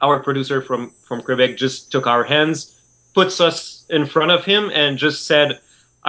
[0.01, 2.79] our producer from from Quebec, just took our hands,
[3.13, 5.59] puts us in front of him, and just said.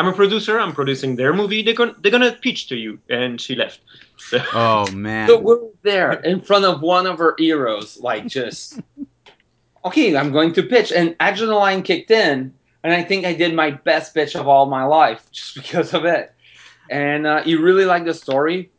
[0.00, 0.58] I'm a producer.
[0.58, 1.62] I'm producing their movie.
[1.62, 3.80] They're gonna they're gonna pitch to you, and she left.
[4.16, 5.28] So, oh man.
[5.28, 8.80] So we're there in front of one of our heroes, like just
[9.84, 13.72] okay, I'm going to pitch, and adrenaline kicked in, and I think I did my
[13.72, 16.32] best pitch of all my life just because of it.
[16.88, 18.70] And uh, he really liked the story,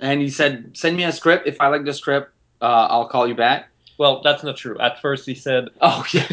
[0.00, 1.46] and he said, "Send me a script.
[1.46, 3.68] If I like the script, uh, I'll call you back."
[3.98, 4.76] Well, that's not true.
[4.80, 6.28] At first, he said, Oh yeah,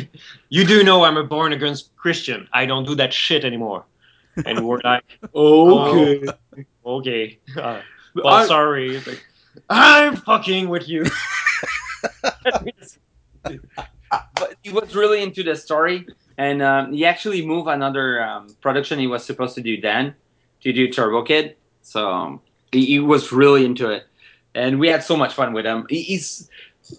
[0.50, 2.48] "You do know I'm a born again Christian.
[2.52, 3.86] I don't do that shit anymore."
[4.46, 5.04] And we're like,
[5.36, 6.26] okay.
[6.86, 7.82] "Okay, uh,
[8.16, 9.26] well, I- sorry." It's like,
[9.70, 11.06] I'm fucking with you.
[14.12, 16.06] but he was really into the story,
[16.38, 20.16] and um, he actually moved another um, production he was supposed to do then
[20.62, 21.56] to do Turbo Kid.
[21.82, 24.06] So um, he, he was really into it,
[24.56, 25.86] and we had so much fun with him.
[25.90, 26.50] He, he's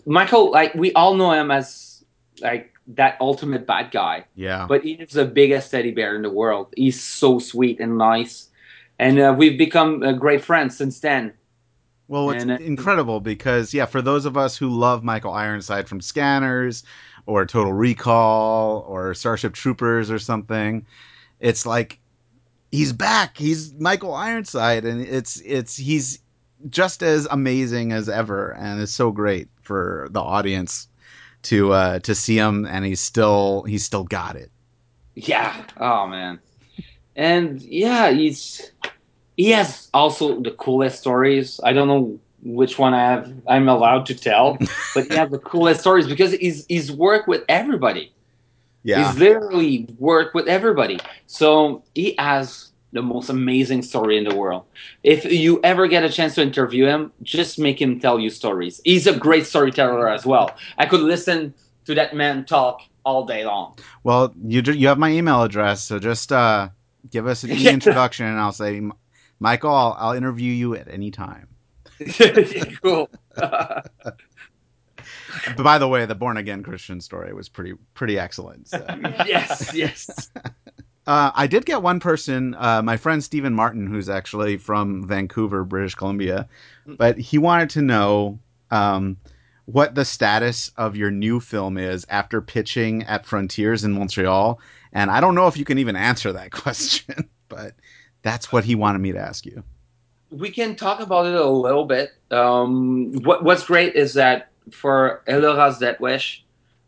[0.06, 0.50] Michael.
[0.50, 2.04] Like we all know him as
[2.40, 4.66] like that ultimate bad guy, yeah.
[4.68, 6.72] but he is the biggest teddy bear in the world.
[6.76, 8.48] He's so sweet and nice,
[8.98, 11.32] and uh, we've become uh, great friends since then.
[12.08, 15.88] Well, it's And, uh, incredible because yeah, for those of us who love Michael Ironside
[15.88, 16.82] from Scanners
[17.26, 20.84] or Total Recall or Starship Troopers or something,
[21.40, 21.98] it's like
[22.70, 23.36] he's back.
[23.36, 26.18] He's Michael Ironside, and it's it's he's
[26.68, 30.88] just as amazing as ever, and it's so great for the audience
[31.42, 34.50] to uh to see him, and he's still he's still got it.
[35.14, 35.64] Yeah.
[35.78, 36.40] Oh man.
[37.16, 38.72] And yeah, he's
[39.36, 41.60] he has also the coolest stories.
[41.64, 44.58] I don't know which one I have I'm allowed to tell,
[44.94, 48.12] but he has the coolest stories because he's he's worked with everybody.
[48.84, 50.98] Yeah, He's literally worked with everybody.
[51.28, 54.64] So he has the most amazing story in the world.
[55.02, 58.80] If you ever get a chance to interview him, just make him tell you stories.
[58.84, 60.54] He's a great storyteller as well.
[60.78, 61.54] I could listen
[61.86, 63.76] to that man talk all day long.
[64.04, 66.68] Well, you you have my email address, so just uh,
[67.10, 68.80] give us an introduction, and I'll say,
[69.40, 71.48] Michael, I'll, I'll interview you at any time.
[72.82, 73.10] cool.
[73.34, 73.86] But
[75.56, 78.68] by the way, the born again Christian story was pretty pretty excellent.
[78.68, 78.84] So.
[79.26, 80.30] yes, yes.
[81.06, 85.64] Uh, I did get one person, uh, my friend Stephen Martin, who's actually from Vancouver,
[85.64, 86.48] British Columbia,
[86.86, 88.38] but he wanted to know
[88.70, 89.16] um,
[89.66, 94.60] what the status of your new film is after pitching at Frontiers in Montreal.
[94.92, 97.74] And I don't know if you can even answer that question, but
[98.22, 99.62] that's what he wanted me to ask you.
[100.30, 102.10] we can talk about it a little bit.
[102.30, 106.44] Um, what, what's great is that for Elora's Death Wish,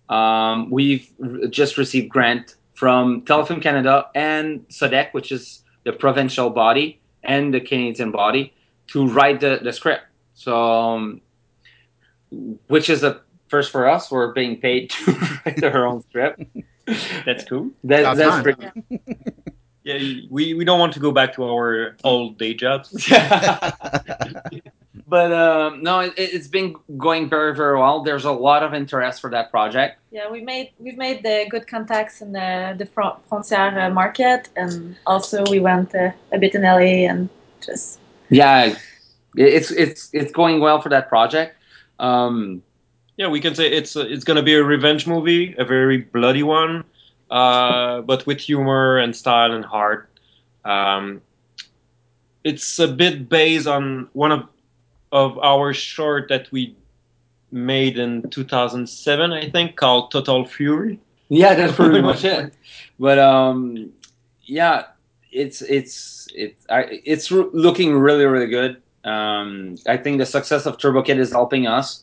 [0.09, 1.09] um, we've
[1.51, 7.61] just received grant from Telefilm Canada and SODEC, which is the provincial body and the
[7.61, 8.53] Canadian body,
[8.89, 10.05] to write the, the script.
[10.35, 11.20] So, um,
[12.66, 14.11] which is a first for us.
[14.11, 16.43] We're being paid to write our own script.
[17.25, 17.70] That's cool.
[17.85, 18.43] That, About that's time.
[18.43, 18.66] pretty.
[19.85, 19.99] Yeah,
[20.31, 22.91] we, we don't want to go back to our old day jobs.
[25.07, 28.03] but um, no, it, it's been going very, very well.
[28.03, 29.99] There's a lot of interest for that project.
[30.11, 34.49] Yeah, we made we've made the good contacts in the the Fron- Frontières uh, market,
[34.57, 37.29] and also we went uh, a bit in LA and
[37.65, 37.99] just
[38.31, 38.75] Yeah,
[39.37, 41.57] it's it's it's going well for that project.
[41.99, 42.63] Um,
[43.17, 45.99] Yeah, we can say it's a, it's going to be a revenge movie, a very
[45.99, 46.83] bloody one,
[47.31, 50.09] uh, but with humor and style and heart.
[50.65, 51.21] Um,
[52.43, 54.49] it's a bit based on one of
[55.15, 56.77] of our short that we
[57.53, 60.99] made in 2007, I think, called Total Fury.
[61.29, 62.53] yeah, that's pretty much it.
[62.99, 63.93] But um,
[64.43, 64.85] yeah,
[65.33, 68.83] it's it's it's I, it's r- looking really, really good.
[69.05, 72.03] Um, I think the success of Turbo Kid is helping us.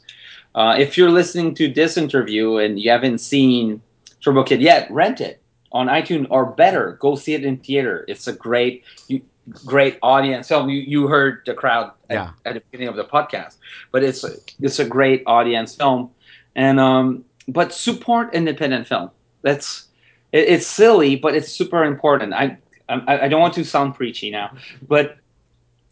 [0.55, 3.81] Uh, if you're listening to this interview and you haven't seen
[4.23, 5.41] Turbo Kid yet, rent it
[5.71, 8.05] on iTunes or better, go see it in theater.
[8.07, 9.21] It's a great, you,
[9.65, 10.69] great audience film.
[10.69, 12.31] You, you heard the crowd at, Yeah.
[12.45, 13.57] at the beginning of the podcast,
[13.91, 14.31] but it's a,
[14.61, 16.11] it's a great audience film,
[16.55, 19.09] and um, but support independent film.
[19.41, 19.87] That's
[20.31, 22.33] It, it's silly, but it's super important.
[22.33, 22.57] I,
[22.89, 24.55] I I don't want to sound preachy now,
[24.87, 25.17] but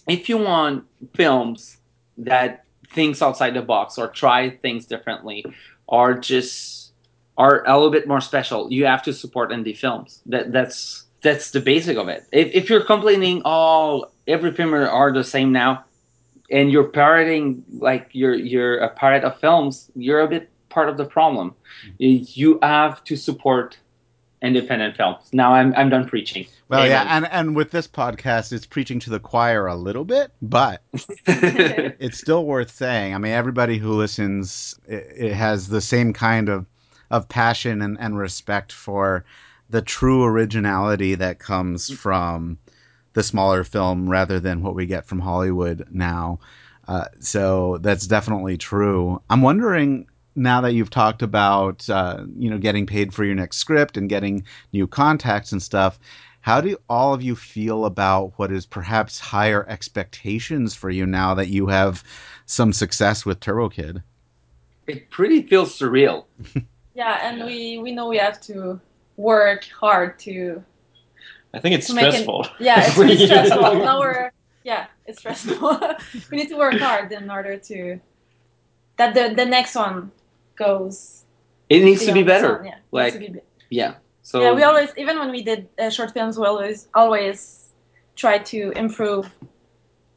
[0.08, 0.86] if you want
[1.16, 1.78] films
[2.18, 5.46] that thinks outside the box or try things differently
[5.88, 6.92] or just
[7.38, 10.22] are a little bit more special, you have to support indie films.
[10.26, 12.26] That that's that's the basic of it.
[12.32, 15.84] If, if you're complaining, oh, every film are the same now,
[16.52, 20.98] and you're parroting like you're you're a parrot of films, you're a bit part of
[20.98, 21.54] the problem.
[22.00, 22.24] Mm-hmm.
[22.40, 23.78] You have to support
[24.42, 25.30] independent films.
[25.34, 26.48] Now I'm I'm done preaching.
[26.70, 26.92] Well, Amen.
[26.92, 30.82] yeah, and and with this podcast, it's preaching to the choir a little bit, but
[31.28, 33.14] it's still worth saying.
[33.14, 36.66] I mean, everybody who listens, it, it has the same kind of
[37.12, 39.26] of passion and, and respect for
[39.70, 42.58] the true originality that comes from
[43.14, 46.40] the smaller film rather than what we get from Hollywood now.
[46.88, 49.22] Uh, so that's definitely true.
[49.30, 53.58] I'm wondering now that you've talked about uh, you know getting paid for your next
[53.58, 54.44] script and getting
[54.74, 56.00] new contacts and stuff
[56.42, 61.34] how do all of you feel about what is perhaps higher expectations for you now
[61.34, 62.04] that you have
[62.46, 64.02] some success with turbo kid
[64.90, 66.26] it pretty feels surreal.
[66.96, 68.82] Yeah, and we we know we have to
[69.20, 70.64] work hard to
[71.54, 72.48] I think it's make it- stressful.
[72.60, 73.76] Yeah, it's really stressful.
[73.84, 74.32] now we're
[74.64, 75.80] yeah, it's stressful.
[76.32, 78.00] we need to work hard in order to
[78.98, 80.12] that the the next one
[80.56, 81.26] goes.
[81.70, 82.58] It needs to be better.
[82.58, 83.96] one, Yeah, Like be yeah.
[84.24, 87.40] So yeah, we always even when we did uh, short films, we always always
[88.16, 89.26] try to improve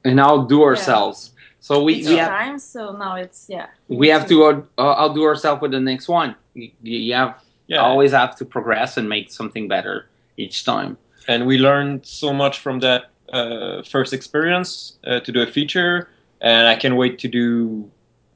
[0.04, 1.32] and outdo ourselves.
[1.60, 2.58] So we, each we have time.
[2.58, 3.66] So now it's yeah.
[3.88, 6.34] we have to out- uh, outdo ourselves with the next one.
[6.54, 7.38] You, you have
[7.72, 7.82] Yeah.
[7.88, 10.06] always have to progress and make something better
[10.36, 10.96] each time.
[11.28, 13.02] and we learned so much from that
[13.32, 15.94] uh, first experience uh, to do a feature
[16.40, 17.46] and i can't wait to do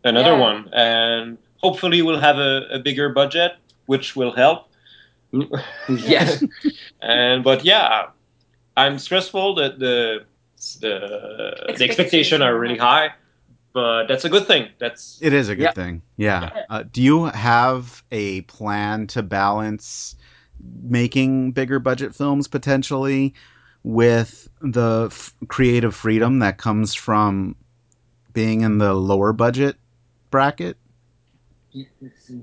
[0.05, 0.49] another Yeah.
[0.49, 3.53] one and hopefully we'll have a, a bigger budget
[3.93, 4.59] which will help
[5.89, 6.45] Yes.
[7.03, 8.07] and but yeah
[8.77, 10.25] i'm stressful that the
[10.81, 10.95] the,
[11.79, 13.09] the expectation are really high
[13.77, 15.73] but that's a good thing that's it is a good Yeah.
[15.73, 20.17] thing yeah uh, do you have a plan to balance
[20.83, 23.35] making bigger budget films potentially
[23.85, 27.55] with the f- creative freedom that comes from
[28.33, 29.77] being in the lower budget
[30.31, 30.79] bracket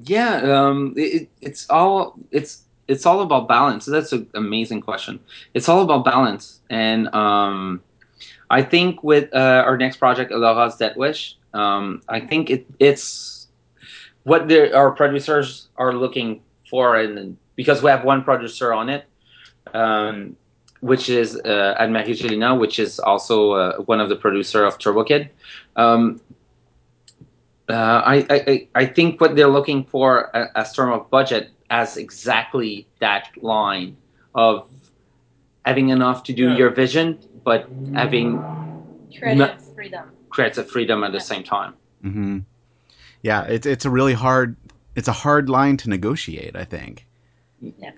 [0.05, 3.85] Yeah, um, it, it's all it's it's all about balance.
[3.85, 5.19] That's an amazing question.
[5.53, 7.81] It's all about balance, and um,
[8.49, 13.47] I think with uh, our next project, Aloha's Dead Wish, um, I think it, it's
[14.23, 19.05] what the, our producers are looking for, and because we have one producer on it,
[19.73, 20.35] um,
[20.81, 25.03] which is uh, Anne-Marie Gélinas, which is also uh, one of the producer of Turbo
[25.03, 25.29] Kid.
[25.75, 26.19] Um,
[27.69, 27.73] uh,
[28.05, 32.85] I, I, I- think what they're looking for a- as term of budget as exactly
[32.99, 33.95] that line
[34.35, 34.67] of
[35.65, 36.57] having enough to do Yeah.
[36.57, 38.43] your vision, but having
[39.17, 40.11] creative freedom.
[40.29, 41.73] creative freedom at the same time.
[42.01, 42.39] hmm
[43.21, 44.55] yeah it's, it's a really hard
[44.95, 47.05] it's a hard line to negotiate i think.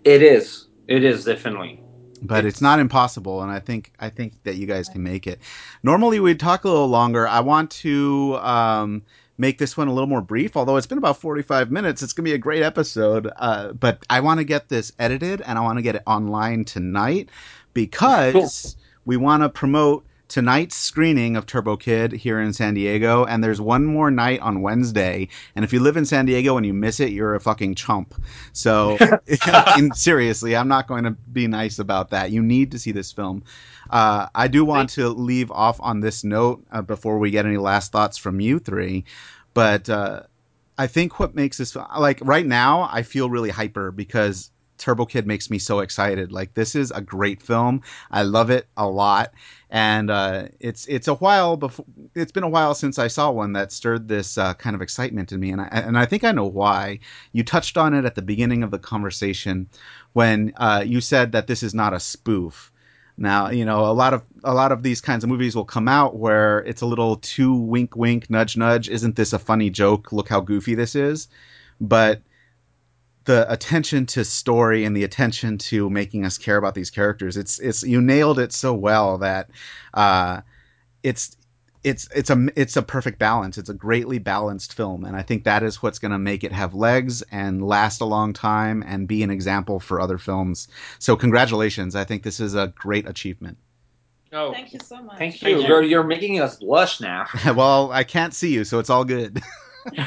[0.03, 0.67] It is.
[0.87, 1.81] It is definitely.
[2.21, 5.39] but it's not impossible and i think i think that you guys can make it.
[5.83, 7.27] Normally we'd talk a little longer.
[7.27, 9.03] I want to um,
[9.37, 12.03] make this one a little more brief although it's been about 45 minutes.
[12.03, 15.41] It's going to be a great episode uh, but i want to get this edited
[15.41, 17.29] and i want to get it online tonight
[17.73, 18.75] because
[19.05, 23.61] we want to promote tonight's screening of Turbo Kid here in San Diego, and there's
[23.61, 25.27] one more night on Wednesday.
[25.55, 28.15] And if you live in San Diego and you miss it, you're a fucking chump.
[28.53, 28.97] So,
[29.77, 32.31] in, seriously, I'm not going to be nice about that.
[32.31, 33.43] You need to see this film.
[33.89, 37.57] Uh, I do want to leave off on this note uh, before we get any
[37.57, 39.05] last thoughts from you three,
[39.53, 40.23] but uh,
[40.77, 45.25] I think what makes this like right now, I feel really hyper because Turbo Kid
[45.25, 46.31] makes me so excited.
[46.31, 47.81] Like this is a great film.
[48.11, 49.33] I love it a lot,
[49.69, 51.85] and uh, it's it's a while before.
[52.13, 55.31] It's been a while since I saw one that stirred this uh, kind of excitement
[55.31, 56.99] in me, and I and I think I know why.
[57.31, 59.67] You touched on it at the beginning of the conversation
[60.13, 62.71] when uh, you said that this is not a spoof.
[63.17, 65.87] Now, you know, a lot of a lot of these kinds of movies will come
[65.87, 70.11] out where it's a little too wink wink nudge nudge, isn't this a funny joke?
[70.11, 71.29] Look how goofy this is.
[71.79, 72.21] But
[73.25, 77.59] the attention to story and the attention to making us care about these characters, it's
[77.59, 79.49] it's you nailed it so well that
[79.93, 80.41] uh
[81.03, 81.35] it's
[81.85, 83.59] it's it's a it's a perfect balance.
[83.59, 86.51] It's a greatly balanced film, and I think that is what's going to make it
[86.51, 90.67] have legs and last a long time and be an example for other films.
[90.97, 91.95] So congratulations!
[91.95, 93.59] I think this is a great achievement.
[94.33, 95.19] oh Thank you so much.
[95.19, 95.47] Thank you.
[95.47, 95.67] Thank you.
[95.67, 97.27] You're, you're making us blush now.
[97.55, 99.39] well, I can't see you, so it's all good.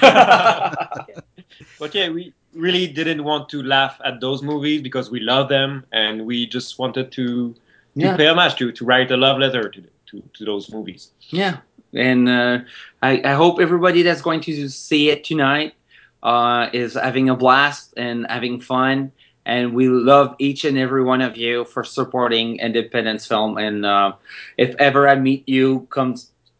[1.80, 6.26] okay, we really didn't want to laugh at those movies because we love them and
[6.26, 7.54] we just wanted to, to
[7.94, 8.16] Yeah.
[8.16, 11.10] pay homage to, to write a love letter to, to, to those movies.
[11.30, 11.58] Yeah,
[11.94, 12.58] and uh,
[13.02, 15.74] I, I hope everybody that's going to see it tonight
[16.22, 19.12] uh, is having a blast and having fun.
[19.46, 23.56] And we love each and every one of you for supporting independence film.
[23.56, 24.12] And uh,
[24.58, 26.16] if ever I meet you, come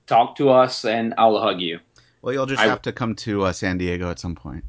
[0.06, 1.80] talk to us, and I'll hug you.
[2.22, 4.64] Well, you'll just I- have to come to uh, San Diego at some point.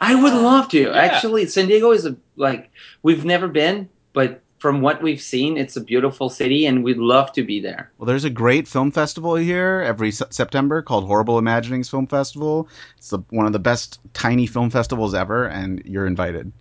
[0.00, 0.82] I would uh, love to.
[0.82, 0.92] Yeah.
[0.92, 2.70] Actually, San Diego is a like
[3.02, 7.32] we've never been, but from what we've seen, it's a beautiful city, and we'd love
[7.32, 7.90] to be there.
[7.98, 12.68] Well, there's a great film festival here every Se- September called Horrible Imaginings Film Festival.
[12.96, 16.52] It's the, one of the best tiny film festivals ever, and you're invited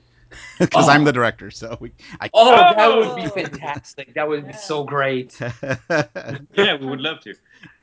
[0.60, 0.92] because Oh.
[0.92, 1.14] I'm the oh.
[1.14, 1.52] director.
[1.52, 3.14] So we, I, Oh, that Oh!
[3.14, 3.30] would be oh.
[3.30, 4.14] fantastic.
[4.14, 5.38] That would be so great.
[6.56, 7.34] Yeah, we would love to.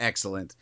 [0.01, 0.57] Excellent.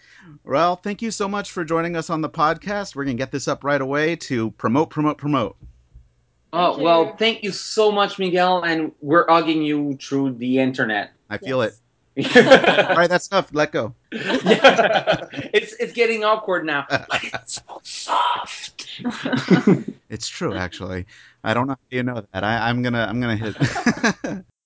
[0.44, 2.94] Well, thank you so much for joining us on the podcast.
[2.96, 5.56] We're gonna get this up right away to promote, promote, promote.
[6.52, 11.12] Oh Thank well, thank you so much, Miguel, and we're hugging you through the internet.
[11.28, 11.72] I feel Yes.
[11.72, 11.80] it.
[12.90, 13.50] All right, that's enough.
[13.52, 13.94] Let go.
[14.12, 15.26] Yeah.
[15.54, 16.84] it's it's getting awkward now.
[16.90, 19.00] But it's so soft.
[20.08, 21.06] It's true, actually.
[21.44, 22.44] I don't know how you know that.
[22.44, 23.56] I, I'm gonna I'm gonna hit.